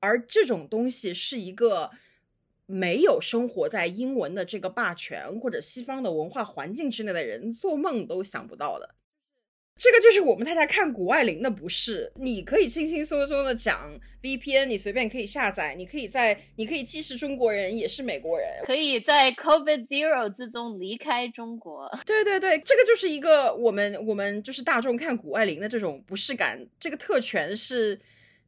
[0.00, 1.90] 而这种东西是一个。
[2.72, 8.94] 没有生活在英文的这个霸权或者西方的文化环境之内的人，做梦都想不到的。
[9.78, 21.90] 这个就是我们大家看谷爱凌的不是，你可以轻轻松松的讲 VPN，你随便可以下载，你可以在，你可以既是中国人也是美国人，可以在 COVID Zero 之中离开中国。
[22.06, 27.98] 对对对，这个就是一个我们我们就是大众看谷爱凌的这种不适感，这个特权是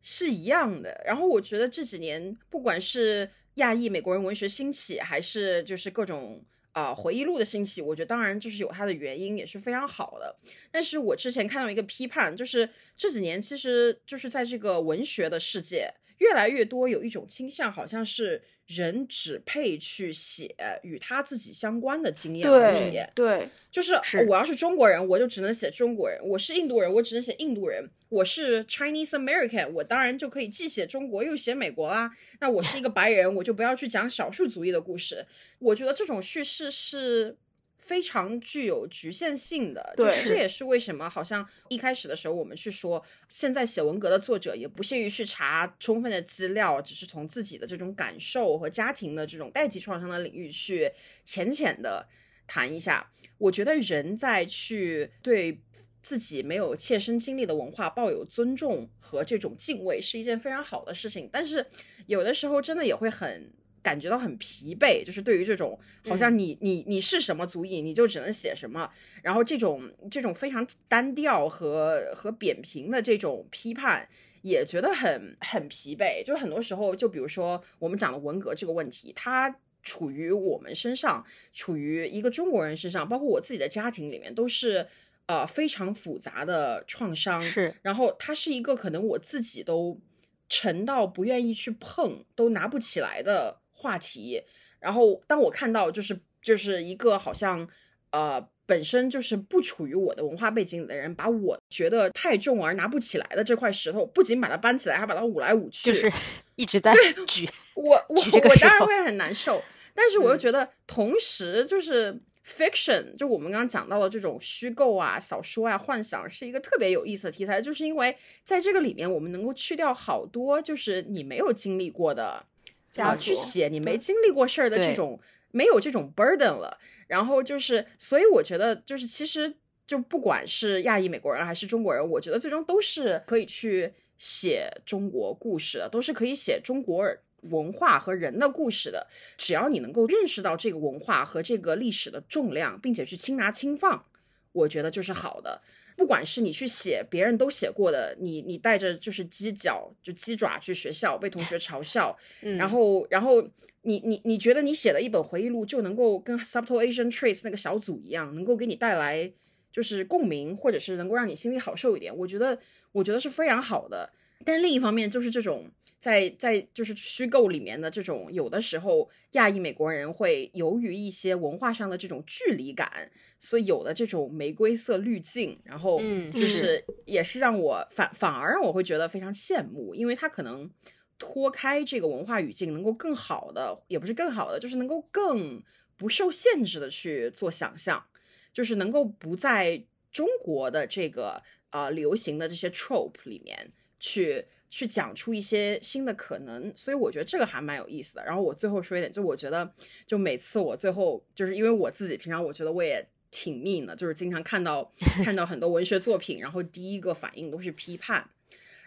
[0.02, 1.02] 是一样的。
[1.04, 10.36] 然后我觉得这几年不管是亚裔美国人文学兴起，还是就是各种啊、回忆录的兴起，我觉得当然就是有它的原因，也是非常好的。
[10.72, 23.10] 但是我之前看到一个批判，就是这几年其实就是在这个文学的世界，越来越多有一种倾向，好像是人只配去写与他自己相关的经验和体验。
[23.14, 32.10] 对，就是是我要是中国人，我就只能写中国人；我是印度人，我只能写印度人；我是 Chinese American，我当然就可以既写中国又写美国啦。
[32.40, 35.26] 那我是一个白人，我就不要去讲少数族裔的故事。
[35.58, 37.36] 我觉得这种叙事是。
[37.78, 50.90] 非常具有局限性的，就对是这也是为什么好像一开始的时候我们去说，现在写文革的作者也不屑于去查充分的资料，只是从自己的这种感受和家庭的这种代际创伤的领域去
[51.24, 52.06] 浅浅的
[52.46, 53.10] 谈一下。
[53.36, 55.60] 我觉得人在去对
[56.00, 61.66] 自己没有切身经历的文化抱有尊重和这种敬畏是一件非常好的事情，但是
[62.06, 63.52] 有的时候真的也会很。
[63.84, 65.78] 感觉到很疲惫，就是对于这种
[66.08, 68.90] 好像你、你你是什么足以，你就只能写什么，
[69.22, 74.08] 然后这种这种非常单调和和扁平的这种批判，
[74.40, 76.24] 也觉得很很疲惫。
[76.24, 81.22] 就很多时候，就比如说我们讲的文革这个问题，它处于我们身上，
[81.52, 84.88] 处于一个中国人身上，包括我自己的家庭里面，都是
[85.26, 87.42] 呃非常复杂的创伤。
[87.42, 90.00] 是，然后它是一个可能我自己都
[90.48, 94.42] 沉到不愿意去碰，都拿不起来的话题。
[94.80, 97.68] 然后当我看到就是就是一个好像
[98.10, 106.12] 呃本身就是不处于我的文化背景里的人，把我觉得太重而拿不起来的这块石头，不仅把它搬起来，还把它舞来舞去，就是
[106.56, 106.94] 一直在
[107.26, 107.48] 举。
[107.74, 109.62] 我我 举我当然会很难受，
[109.94, 122.53] 但是我又嗯觉得，同时就是 fiction，就我们刚刚讲到的这种虚构啊、小说啊、幻想，是一个特别有意思的题材，就是因为在这个里面，我们能够去掉好多就是你没有经历过的枷
[122.96, 125.20] 啊，去写你没经历过事儿的这种
[125.50, 126.78] 没有这种 burden 了。
[127.06, 129.54] 然后就是，所以我觉得就是其实
[129.86, 137.06] 就不管是亚裔美国人还是中国人，我觉得最终都是可以去写中国故事的，都是可以写中国
[137.50, 139.06] 文化和人的故事的。
[139.36, 144.06] 只要你能够认识到这个文化和这个历史的重量，并且去轻拿轻放，
[144.52, 145.60] 我觉得就是好的。
[145.96, 153.42] 不管是你去写别人都写过的，你你带着就是鸡脚就鸡爪去学校被同学嘲笑， 嗯然后然后
[153.82, 159.32] 你你你觉得你写的一本回忆录就能够跟 Subtle Asian Trace 那个小组一样，能够给你带来
[159.70, 162.58] 就是共鸣，或者是能够让你心里好受一点，我觉得
[162.92, 164.12] 我觉得是非常好的。
[164.44, 165.70] 但另一方面就是这种。
[166.04, 175.98] 在在就是虚构里面的这种，有的时候亚裔美国人会由于一些文化上的这种距离感，所以有的这种玫瑰色滤镜，然后
[176.30, 180.70] 就是也是让我反反而让我会觉得非常羡慕，因为他可能
[181.18, 185.62] 脱开这个文化语境，能够更好的，也不是更好的，就是能够更
[185.96, 188.04] 不受限制的去做想象，
[188.52, 189.82] 就是能够不在
[190.12, 194.44] 中国的这个呃流行的这些 trope 里面去。
[194.74, 198.24] 去讲出一些新的可能，所以我觉得这个还蛮有意思的。
[198.24, 199.72] 然后我最后说一点，就我觉得，
[200.04, 204.90] 就每次我最后就是因为我自己平常我觉得我也挺命的，就是经常看到
[205.22, 208.28] 看到很多文学作品，然后第一个反应都是批判，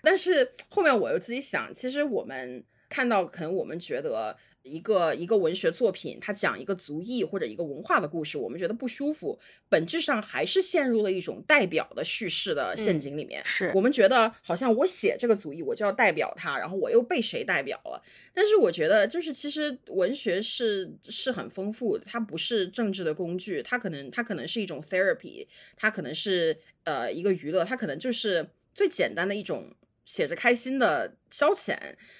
[0.03, 4.37] 但是后面我又自己想，其实我们看到可能我们觉得。
[4.67, 9.39] 一个一个文学作品，它讲一个族裔或者一个文化的故事，我们觉得不舒服，
[9.69, 13.41] 本质上还是陷入了一种代表的叙事的陷阱里面。
[13.45, 18.03] 是我们觉得好像我写这个族裔，我就要代表他，然后我又被谁代表了？
[18.33, 29.73] 但是我觉得，就是其实文学是是很丰富的，它不是政治的工具，它可能它可能是一种 therapy，它可能是呃一个娱乐，它可能就是最简单的一种。
[30.07, 31.77] 写着开心的消遣，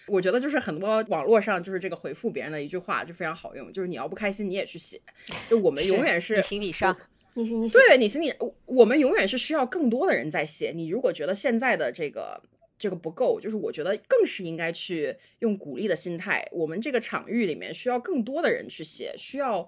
[0.08, 5.02] 我觉得就是很多网络上就是这个回复别人的一句话就非常好用，就是你要不开心你也去写，
[5.50, 6.96] 就我们永远是你心理上，
[7.34, 8.34] 你心理对，你心里，
[8.66, 10.74] 我们永远是需要更多的人在写。
[10.76, 12.42] 你如果觉得现在的这个
[12.78, 16.46] 这个不够，就是我觉得更是应该去用鼓励的心态。
[16.52, 19.68] 我们这个场域里面需要更多的人去写，需要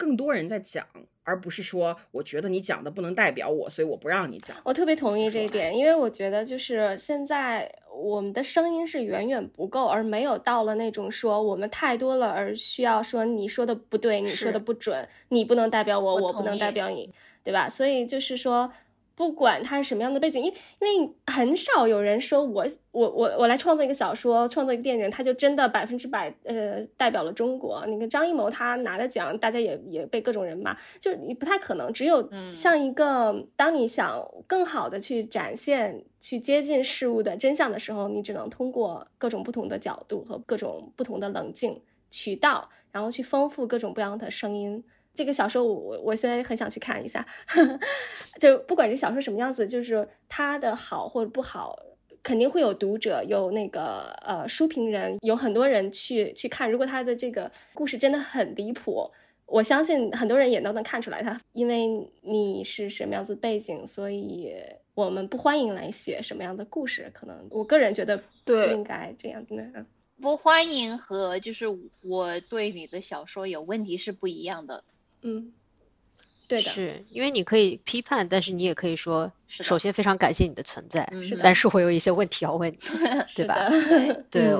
[0.00, 0.86] 更多人在讲。
[1.22, 4.56] 而不是说，我觉得你讲的不能代表我，所以我不让你讲。
[4.64, 17.12] 我特别同意这一点，因为我觉得就是现在我们的声音是远远不够，而没有到了那种说我们太多了，而需要说你说的不对，你说的不准，你不能代表我，我不能代表你，
[17.44, 17.68] 对吧？
[17.68, 18.72] 所以就是说。
[19.20, 20.50] 不管他是什么样的背景，因
[20.80, 27.84] 因为很少有人说我我我我来创作一个小说，创作一个电影，他就真的百分之百呃代表了中国。
[27.86, 31.92] 那个张艺谋他拿的奖，大家也也被各种人骂，就是你不太可能。
[31.92, 41.78] 只有像一个当你想更好的去展现、去接近事物的真相的时候，你只能通过各种不同的角度和各种不同的冷静
[42.10, 44.82] 渠道，然后去丰富各种各样的声音。
[45.20, 47.22] 这个小说我我我现在很想去看一下，
[48.40, 51.78] 就不管这小说什么样子，就是它的好或者不好，
[52.22, 56.70] 肯定会有读者，有那个呃书评人，有很多人去去看。
[56.70, 59.10] 如果他的这个故事真的很离谱，
[59.44, 61.86] 我相信很多人也都能看出来，他因为
[62.22, 64.54] 你是什么样子背景，所以
[64.94, 67.10] 我们不欢迎来写什么样的故事。
[67.12, 68.16] 可能我个人觉得
[68.46, 69.84] 不应该这样子。
[70.18, 71.66] 不欢迎和就是
[72.02, 74.82] 我对你的小说有问题是不一样的。
[75.22, 75.52] 嗯，
[76.48, 82.78] 对的，是因为你可以批判，但是你也可以说，首先非常感谢你的存在，是的，但是我有一些问题要问你，
[83.36, 83.68] 对吧？
[84.30, 84.52] 对，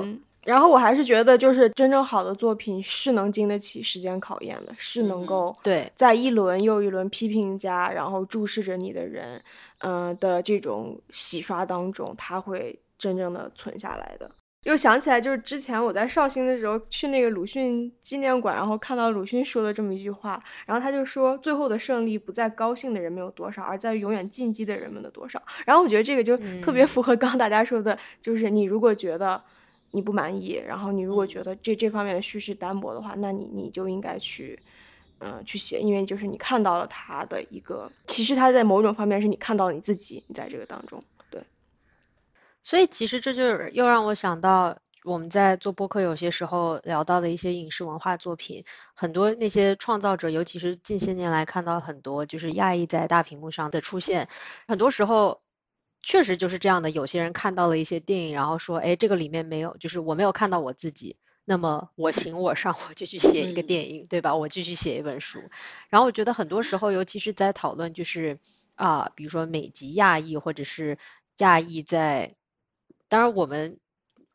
[0.43, 9.43] 然后我还是觉得，就是真正好的作品是能经得起时间考验的，是能够对在一轮又一轮批评家，然后注视着你的人，
[9.79, 14.31] 嗯的这种洗刷当中，他会真正的存下来的。
[14.65, 25.41] 又想起来，就是之前我在绍兴的时候去那个鲁迅纪念馆，然后看到鲁迅说了这么一句话，然后他就说，最后的胜利不在高兴的人们有多少，而在于永远进击的人们的多少。
[25.65, 29.41] 然后我觉得这个就特别符合刚大家说的，就是你如果觉得
[29.91, 34.59] 你不满意，然后你如果觉得这这方面的叙事单薄的话，那你你就应该去，
[35.21, 41.01] 嗯，去写，因为就是你看到了他的一个，其实他在某种方面是你看到了你自己，你在这个当中。
[42.63, 48.63] 所以其实这就是又让我想到我们在做播客有些时候聊到的一些影视文化作品，
[48.95, 54.27] 很多那些创造者，尤其是近些年来看到很多就是亚裔在大屏幕上的出现，
[54.67, 55.41] 很多时候
[56.03, 56.91] 确实就是这样的。
[56.91, 64.35] 有些人看到了一些电影，然后说：“哎，这个里面没有，就是我没有看到我自己。”那么我行我上，我就去写一个电影，对吧？
[64.35, 65.39] 我继续写一本书。
[65.89, 68.37] 然后我觉得很多时候，尤其是在讨论就是
[68.75, 70.95] 啊，比如说美籍亚裔或者是
[71.39, 72.35] 亚裔在。
[73.11, 73.77] 当然，我们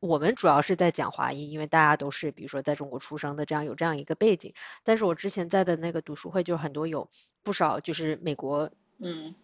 [0.00, 4.52] 我们主要是在讲华裔，因为大家都是比如说在中国出生的，这样有这样一个背景。
[4.84, 7.08] 但是我之前在的那个读书会，就很多有
[7.42, 9.34] 不少就是美国嗯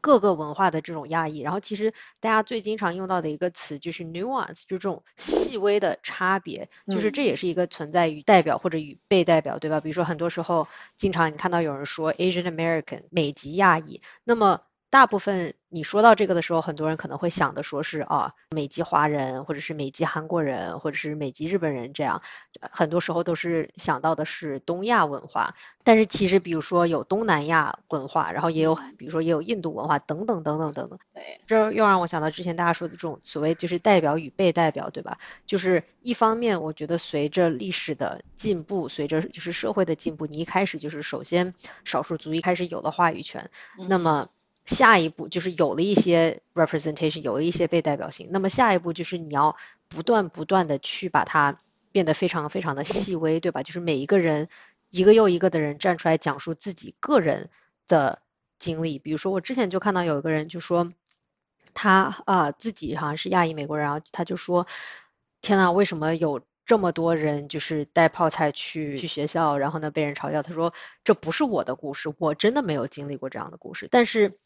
[0.00, 1.40] 各个文化的这种亚裔。
[1.40, 9.80] 然后其实大家最经常用到的一个词就是 nuance，就这种细微的差别，就是这也是一个存在于代表或者与被代表，对吧？
[9.80, 14.60] 比如说很多时候经常你看到有人说 Asian American 美籍亚裔，那么。
[14.88, 22.22] 大部分你说到这个的时候，很多人可能会想的说是啊，美籍华人，或者是美籍韩国人，或者是美籍日本人这样，
[22.60, 25.54] 很多时候都是想到的是东亚文化。
[25.82, 30.98] 但是其实，比如说有东南亚文化，然后也有，比如说也有印度文化等等等等等等。
[31.12, 35.18] 对，这又让我想到之前大家说的这种所谓就是代表与被代表，对吧？
[35.46, 41.52] 就是一方面，我觉得随着历史的进步，随着就是社会的进步，你一开始就是首先
[41.84, 43.50] 少数族裔开始有了话语权，
[43.88, 44.26] 那么。
[44.66, 48.28] 下一步就是有了一些 representation，有了一些被代表性。
[48.32, 49.56] 那么下一步就是你要
[49.88, 51.56] 不断不断的去把它
[51.92, 53.62] 变得非常非常的细微，对吧？
[53.62, 54.48] 就是每一个人
[54.90, 57.48] 一个又一个的人站出来讲述自己个人
[57.86, 58.20] 的
[58.58, 58.98] 经历。
[58.98, 60.92] 比如说我之前就看到有一个人就说
[61.72, 64.66] 他啊自己好像是亚裔美国人，然后他就说
[65.42, 70.42] 天呐，为什么有这么多人就是带泡菜去去学校，然后呢被人嘲笑？
[70.42, 74.36] 他说这不是我的故事，我真的没有经历过这样的故事，但是。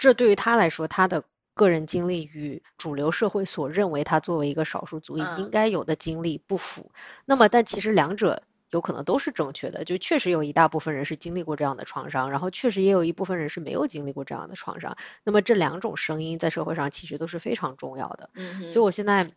[0.00, 1.22] 这对于他来说，他的
[1.52, 6.90] 个人经历与主流社会所认为他作为一个少数族裔应该有的经历不符。
[7.26, 9.84] 那么，但其实两者有可能都是正确的。
[9.84, 14.96] 就确实有一大部分人是经历过这样的创伤，然后确实也有一部分人是没有经历过这样的创伤。
[15.22, 18.30] 那么这两种声音在社会上其实都是非常重要的。
[18.34, 19.30] 嗯，所以我现在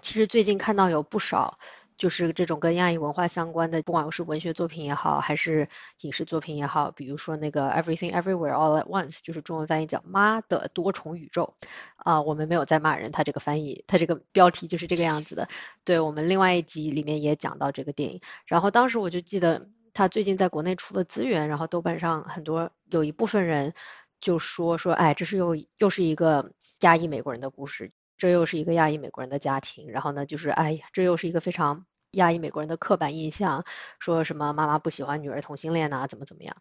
[0.00, 1.54] 其实最近看到有不少。
[2.00, 5.68] 就是这种跟亚裔文化相关的，不管是文学作品也好，还是
[6.00, 11.54] 影视作品也好，比如说那个 Everything Everywhere All at Once，就是中文翻译叫《妈的多重宇宙》
[11.96, 15.46] 啊，我们没有在骂人，他这个翻译，他这个标题就是这个样子的。
[15.84, 23.74] 对我们另外一集里面也讲到这个电影，然后当时我就记得他最近在国内出了资源，然后豆瓣上很多有一部分人
[24.22, 31.84] 就说说，哎，这是又又是一个亚裔美国人的故事，这又是一个亚裔美国人的家庭，然后呢，就是哎呀，这又是一个非常。
[32.12, 33.64] 亚裔美国人的刻板印象，
[33.98, 36.56] 说什么妈妈不喜欢女儿同性恋呐，怎么怎么样，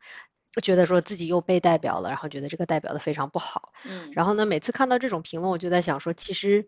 [0.61, 3.71] 觉得说自己又被代表了，然后觉得这个代表的非常不好。
[3.85, 6.67] 嗯，然后呢，每次看到这种评论，我就在想说，其实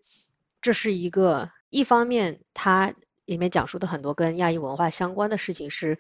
[0.62, 2.94] 这是一个一方面，它
[3.26, 6.00] 里面讲述的很多跟亚裔文化相关的事情，是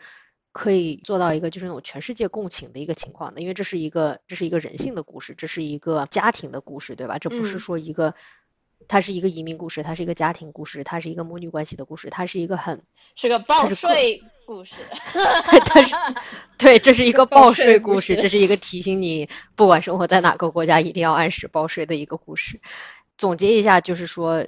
[0.52, 7.18] 可以做到一个就是那种全世界共情的一个情况的，因为这是一个这是一个人性的故事，这是一个家庭的故事，对吧？
[7.20, 8.14] 这不是说一个。
[8.88, 12.82] 它是一个移民故事，它是一个家庭故事，它是一个母女关系的故事，它是一个很
[13.16, 14.76] 是个报税故事。
[15.66, 15.96] 它是
[16.58, 22.60] 对，这是一个报税故事，这是一个提醒你，不管生活在哪个国家，一定要按时报税的一个故事。
[23.18, 24.46] 总结一下，就是说，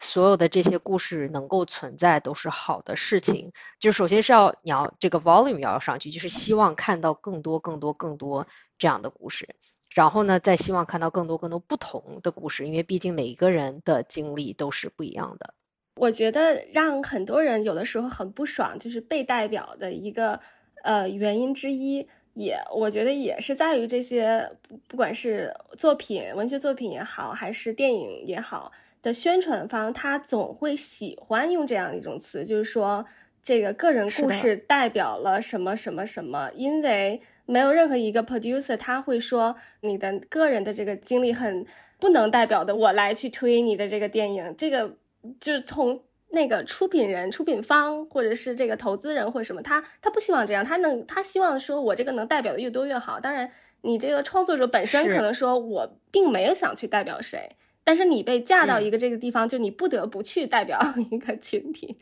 [0.00, 3.52] 所有的这些故事能够存在都是好的事情。
[3.78, 8.46] 就首先是要你要这个 volume 要上去，就是希望看到更多、更多、更多
[8.78, 9.48] 这样的故事。
[9.94, 15.54] 然后呢，再希望看到更多更多不同的故事，因为毕竟每一个人的经历都是不一样的。
[15.96, 20.38] 我觉得让很多人有的时候很不爽，就是被代表的一个
[20.84, 24.48] 呃原因之一，也我觉得也是在于这些
[24.86, 28.70] 不管是作品、文学作品也好，还是电影也好
[29.02, 33.04] 的宣传方，他总会喜欢用这样的一种词，就是说
[33.48, 37.22] 这个个人故事代表了什么什么什么，因为。
[37.50, 41.64] 没有任何一个 producer 他会说你的个人的这个经历很
[41.98, 44.98] 不能代表的，我来去推你的这个电影，这个
[45.40, 53.18] 就是从那个出品人、出品方或者是这个投资人或者什么，他他不希望这样，他能他希望说我这个能代表的越多越好。
[53.18, 60.78] 当然，你这个创作者本身可能说我并没有想去代表谁，但是你被架到一个这个地方，就你不得不去代表
[61.10, 61.96] 一个群体，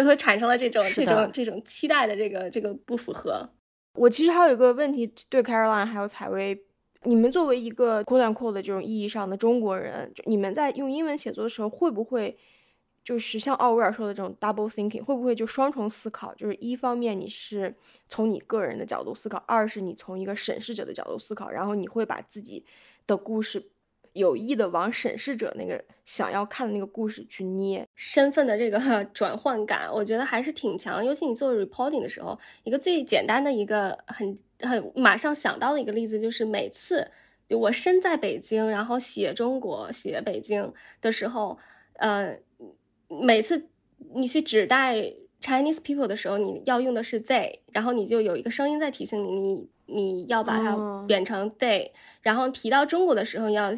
[0.00, 3.48] 就会产生了这种这种这种期待的这个这个不符合。
[3.94, 6.58] 我其实还有一个问题，对 Caroline 还有采薇，
[7.04, 12.38] 你们作为一个 quote unquote 的这种意义上的中国人，你们在用英文写作的时候，会不会
[13.04, 16.34] 就是像奥威尔说的这种 double thinking，会不会就双重思考？
[16.34, 17.74] 就是一方面你是
[18.08, 22.64] 从你个人的角度思考，二是你从一个审视者的角度思考，然后你会把自己
[23.06, 23.70] 的故事。
[24.12, 28.78] 有意的往审视者那个想要看的那个故事去捏身份的这个
[29.14, 31.04] 转换感，我觉得还是挺强。
[31.04, 37.10] 尤其你做 reporting 的时候，一个最简单的一个很很马上想到的一个例子，就是每次
[37.48, 41.58] 就我身在北京，然后写中国、写北京的时候，
[41.94, 42.36] 呃，
[43.08, 43.68] 每次
[44.14, 44.96] 你去指代
[45.40, 49.68] Chinese people 的时候，你要用的是 they，然后你就有一个声音在提醒你，你。
[49.92, 51.90] 你要把它变成 they，
[52.22, 53.74] 然后提到中国的时候要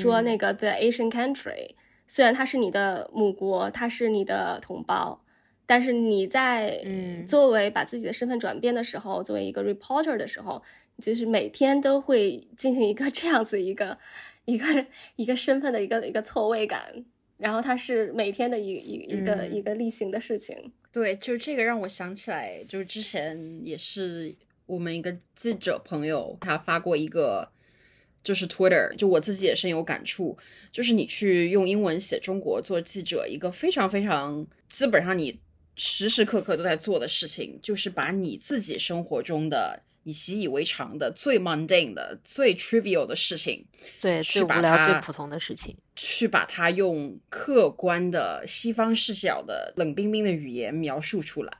[0.00, 1.70] 说那个 the Asian country，
[2.06, 5.24] 虽然它是你的母国，它是你的同胞，
[5.66, 6.84] 但是你在
[7.26, 10.62] 作为把自己的身份转变的时候，作为一个 reporter 的时候，
[11.00, 13.98] 就是每天都会进行一个 这样子一个
[14.44, 14.86] 一个
[15.16, 17.04] 一个身份的一个一个错位感，
[17.38, 20.72] 然后它是每天的一一一个一个例行的事情。
[20.92, 24.34] 对，就这个让我想起来，就是之前也是。
[24.66, 27.48] 我们一个记者朋友，他发过一个
[28.22, 30.36] 就是 Twitter，就我自己也深有感触，
[30.72, 35.40] 就是你去用英文写中国做记者，一个非常非常基本上你
[35.76, 39.82] 时时刻刻都在做的事情，就是把你自己生活中的。
[40.06, 43.64] 你习以为常的最 mundane 的最 trivial 的事情，
[44.02, 51.56] 对，去最无聊、把它最普通的事情，去把它用客观的西方视角的冷冰冰的语言描述出来。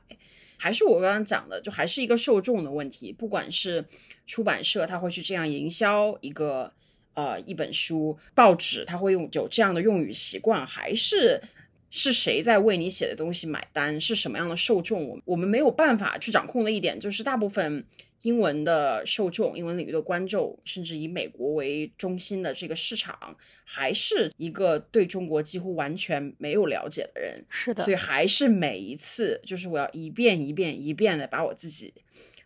[0.57, 3.11] 还是我刚刚讲的，就还是一个受众的问题。
[3.11, 3.83] 不管是
[4.27, 6.71] 出版社，他会去这样营销一个
[7.13, 11.41] 呃一本书，报纸他会用有这样的用语习惯，还是
[11.89, 17.85] 是谁在为你写的东西买单，是什么样的受众，我我们没有办法去掌控的一点，就是大部分。
[18.25, 27.45] 英文的受众，英文领域的观众，甚至以美国为中心的这个市场，还是一个对中国几乎完全没有了解的人。
[27.49, 31.93] 是的，所以还是每一次，就是我要一遍一遍一遍的把我自己，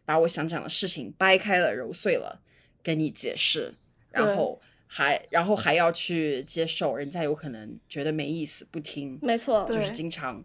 [0.04, 2.42] 把我想讲的事情掰开了揉碎了，
[2.84, 3.74] 跟你解释，
[4.12, 9.18] 然后还然后还要去接受，人家有可能觉得没意思不听。
[9.22, 10.44] 没错，就是经常，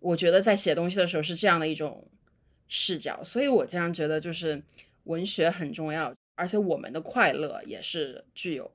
[0.00, 2.04] 我觉得在写东西的时候是这样的一种。
[2.68, 4.62] 视角，所以我经常觉得就是
[5.04, 8.70] 文学很重要，而且我们的快乐也是具有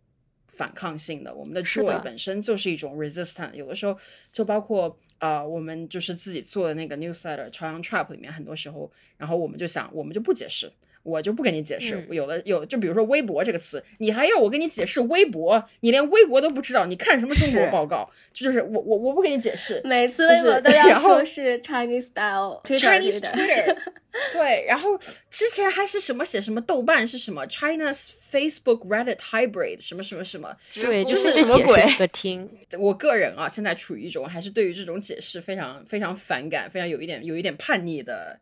[0.47, 1.33] 反抗性的。
[1.33, 3.97] 我们的 joy 本身就是一种 resistance，有的时候
[4.31, 10.71] 就包括啊，我们就是自己做的那个 newsletter 朝阳 trap 里面，很多时候，然后我们就想，我们就不解释。
[11.03, 15.63] 我就不跟你解释，有的有就比如说微博这个词，你还要我跟你解释微博？
[15.79, 18.09] 你连微博都不知道，你看什么中国报告？
[18.33, 23.77] 就是我我我不跟你解释，每次微博都 要说是 Chinese style，Chinese Twitter，
[24.31, 24.97] 对，然后
[25.29, 31.83] 之前还是什么写什么豆瓣是什么 China's Facebook Reddit hybrid 什么什么什么，对，就是什么鬼？
[31.97, 38.39] 个听，我个人啊，现在处于一种还是对于这种解释非常非常反感，非常有一点有一点叛逆的。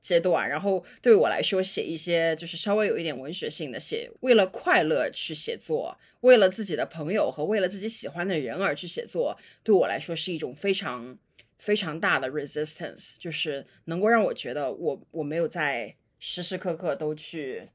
[0.00, 11.18] 阶段，然后对我来说，写一些就是稍微有一点文学性的，写为了快乐去写作，为了自己的朋友和为了自己喜欢的人而去写作，对我来说是一种非常
[11.58, 17.68] 非常大的 resistance，就是能够让我觉得我我没有在时时刻刻都去，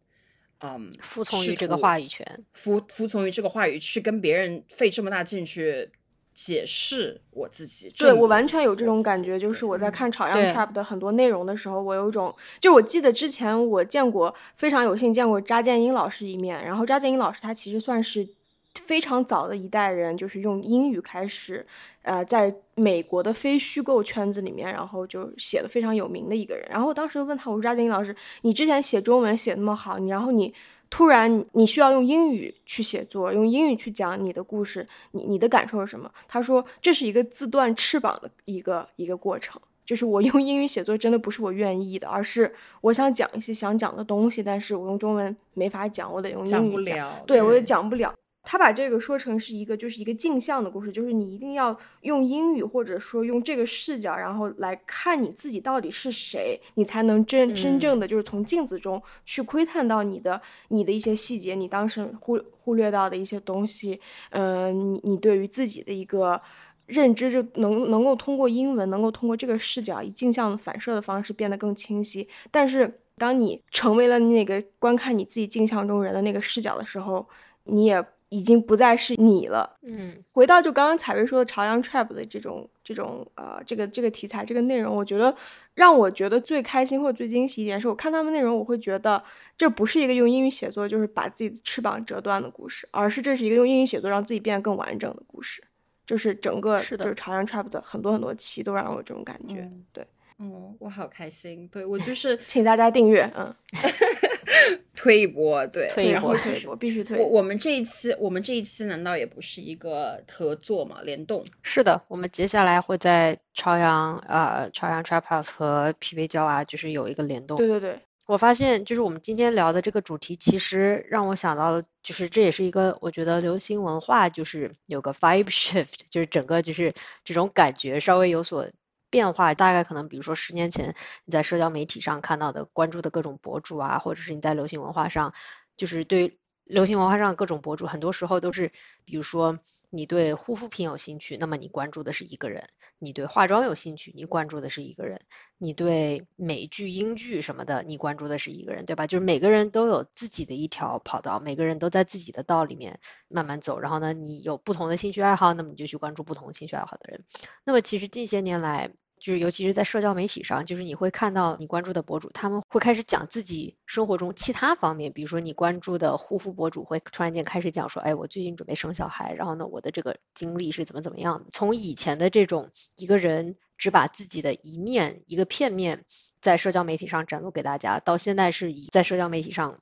[0.59, 5.91] 嗯，服从于这个话语权，服服从于这个话语去跟别人费这么大劲去。
[6.33, 18.27] 解释我自己，对我完全有这种感觉，就是我在看朝阳 trap 的很多内容的时候，我有一种，就我记得之前我见过，非常有幸见过扎建英老师一面，然后扎建英老师他其实算是
[18.73, 21.65] 非常早的一代人，就是用英语开始，
[22.01, 30.53] 呃，在美国的非虚构圈子里面，然后就写的非常有名的一个人，然后我当时问他，我说扎建英老师，你之前写中文写那么好，你然后你。
[30.95, 36.07] 突然，你需要用英语去写作，用英语去讲你的故事，你你的感受是什么？
[36.27, 48.13] 他说这是一个自断翅膀的一个一个过程，就是我用英语写作真的不是我愿意的，而是我想讲一些想讲的东西，但是我用中文没法讲，我得用英语讲，对我也讲不了。
[48.45, 66.41] 他把这个说成是一个，就是一个镜像的故事，就是你一定要用英语或者说用这个视角，然后来看你自己到底是谁，你才能真真正的就是从镜子中去窥探到你的你的一些细节，你当时忽忽略到的一些东西，嗯，你你对于自己的一个
[66.85, 72.27] 认知就能能够通过英文，能够通过这个视角以镜像反射的方式变得更清晰。
[72.51, 77.25] 但是当你成为了那个观看你自己镜像中人的那个视角的时候，
[77.63, 78.05] 你也。
[78.33, 79.77] 已经不再是你了。
[79.83, 85.35] 嗯，回到就刚刚采薇说的朝阳 trap 的这种这种呃这个这个题材这个内容，我觉得
[85.75, 89.23] 让我觉得最开心或者最惊喜一点是我看他们内容，我会觉得
[89.55, 95.63] 这不是一个用英语写作就是把自己的翅膀折断的故事，而是这是一个用英语写作让自己变得更完整的故事。
[96.05, 99.71] 就是整个就是朝阳 trap 的很多很多期都让我有这种感觉。
[99.93, 100.05] 对，
[100.37, 101.65] 嗯，我好开心。
[101.69, 103.55] 对我就是请大家订阅，嗯。
[104.95, 107.19] 推一波，对，推一波，推一波，必须推。
[107.19, 111.01] 我我们这一期，我们这一期难道也不是一个合作嘛？
[111.03, 111.43] 联动？
[111.61, 117.57] 是的，我们接下来会在朝阳呃朝阳 Trap House 和 PV 胶啊，就是有一个联动。
[117.57, 128.67] 对对对，我发现就是我们今天聊的这个主题，其实让我想到了，就是这也是一个我觉得流行文化就是有个 vibe shift，就是整个就是这种感觉稍微有所。
[129.13, 130.95] 变化大概可能，比如说十年前
[131.25, 135.31] 你在社交媒体上看到的、关注的各种博主啊，或者是你在流行文化上，
[135.77, 138.71] 就是对流行文化上各种博主，很多时候都是，
[139.05, 139.59] 比如说
[139.91, 142.63] 你对护肤品有兴趣，那么你关注的是一个人。
[142.99, 145.17] 你对化妆有兴趣，你关注的是一个人；
[145.57, 149.05] 你对美剧、英剧什么的，你关注的是一个人，对吧？
[149.05, 152.97] 就是每个人都有自己的一条跑道，每个人都在自己的道里面
[153.27, 153.77] 慢慢走。
[153.77, 157.25] 然后呢，你有不同的兴趣爱好，那么你就去关注不同兴趣爱好的人。
[157.65, 158.89] 那么其实近些年来，
[159.23, 171.45] 就是尤其是在社交媒体上，就是你会看到你关注的博主，他们会开始讲自己生活中其他方面，比如说你关注的护肤博主会突然间开始讲说，哎，我最近准备生小孩，然后呢，我的这个经历是怎么怎么样的。
[171.53, 176.03] 从以前的这种一个人只把自己的一面、一个片面
[176.41, 179.79] 在社交媒体上展露给大家，到现在是以在社交媒体上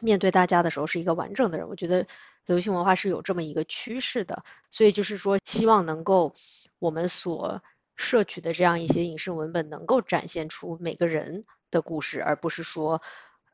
[0.00, 1.68] 面对大家的时候是一个完整的人。
[1.68, 2.06] 我觉得
[2.46, 6.32] 流行文化是有这么一个趋势的，所以就是说，希望能够
[6.78, 7.60] 我们所。
[8.00, 13.00] 摄取的这样一些影视文本能够展现出每个人的故事，而不是说，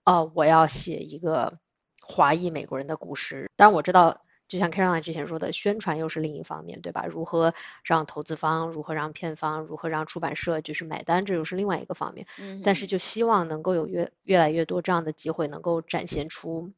[0.04, 1.58] 哦，我要写一个
[2.00, 3.50] 华裔美国人的故事。
[3.56, 7.04] 当然我知道，就像 Caroline 之前说的，宣传又是另一方面，对吧？
[7.10, 12.24] 如何让投资方，如何让片方，如何让出版社就是买单，这又是另外一个方面。
[12.38, 16.70] 嗯但是就希望能够有越越来越多这样的机会，能够展现出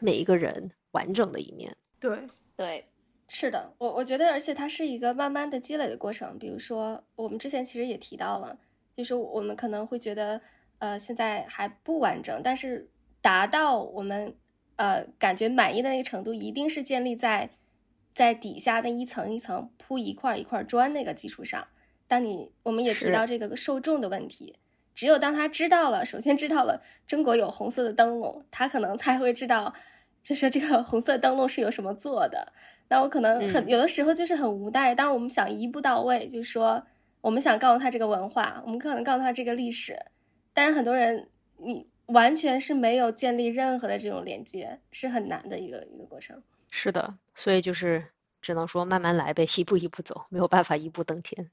[0.00, 1.76] 每一个人完整的一面。
[2.00, 2.26] 对
[2.56, 2.86] 对。
[3.36, 6.38] 是的，我我觉得，而且它是一个慢慢的积累的过程。
[6.38, 8.56] 比如说，我们之前其实也提到了，
[8.96, 10.40] 就是我们可能会觉得，
[10.78, 12.88] 呃，现在还不完整，但是
[13.20, 14.36] 达到我们
[14.76, 17.50] 呃感觉满意的那个程度，一定是建立在
[18.14, 21.66] 在底下那一层一层铺一块一块砖那个基础上。
[22.06, 24.54] 当你我们也提到这个受众的问题，
[24.94, 29.74] 只有当他知道了，首先知道了中国有红色的灯笼，他可能才会知道，
[30.24, 32.52] 就是这个 红色灯笼是由什么做的。
[32.88, 36.84] 那我可能很有的时候就是很无奈，当然我们想一步到位，就是说
[37.20, 39.98] 我们想告诉他这个文化，我们可能告诉他这个历史，
[40.52, 46.42] 但是很多人你完全是没有建立任何的这种连接，是很难的一个一个过程。
[46.70, 48.04] 是的，所以就是
[48.42, 51.50] 只能说慢慢来呗，一步一步走，没有办法一步登天。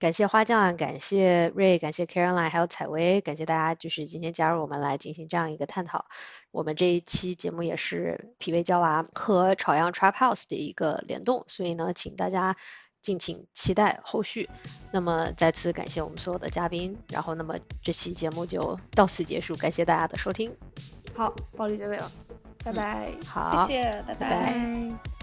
[0.00, 6.06] 感谢花匠，感谢瑞，感谢 Caroline，还有采薇，感谢大家就是今天加入我们来进行这样一个探讨。
[6.50, 12.56] 我们这一期节目也是脾胃娇娃和朝阳 Trap House 的一个联动，所以呢，请大家
[13.02, 14.48] 敬请期待后续。
[14.90, 20.50] 那么再次感谢我们所有的嘉宾，然后那么这期节目就到此结束，感谢大家的收听。
[21.14, 22.10] 好，暴力结尾了，
[22.64, 23.12] 拜拜。
[23.26, 25.17] 好，谢谢，拜拜。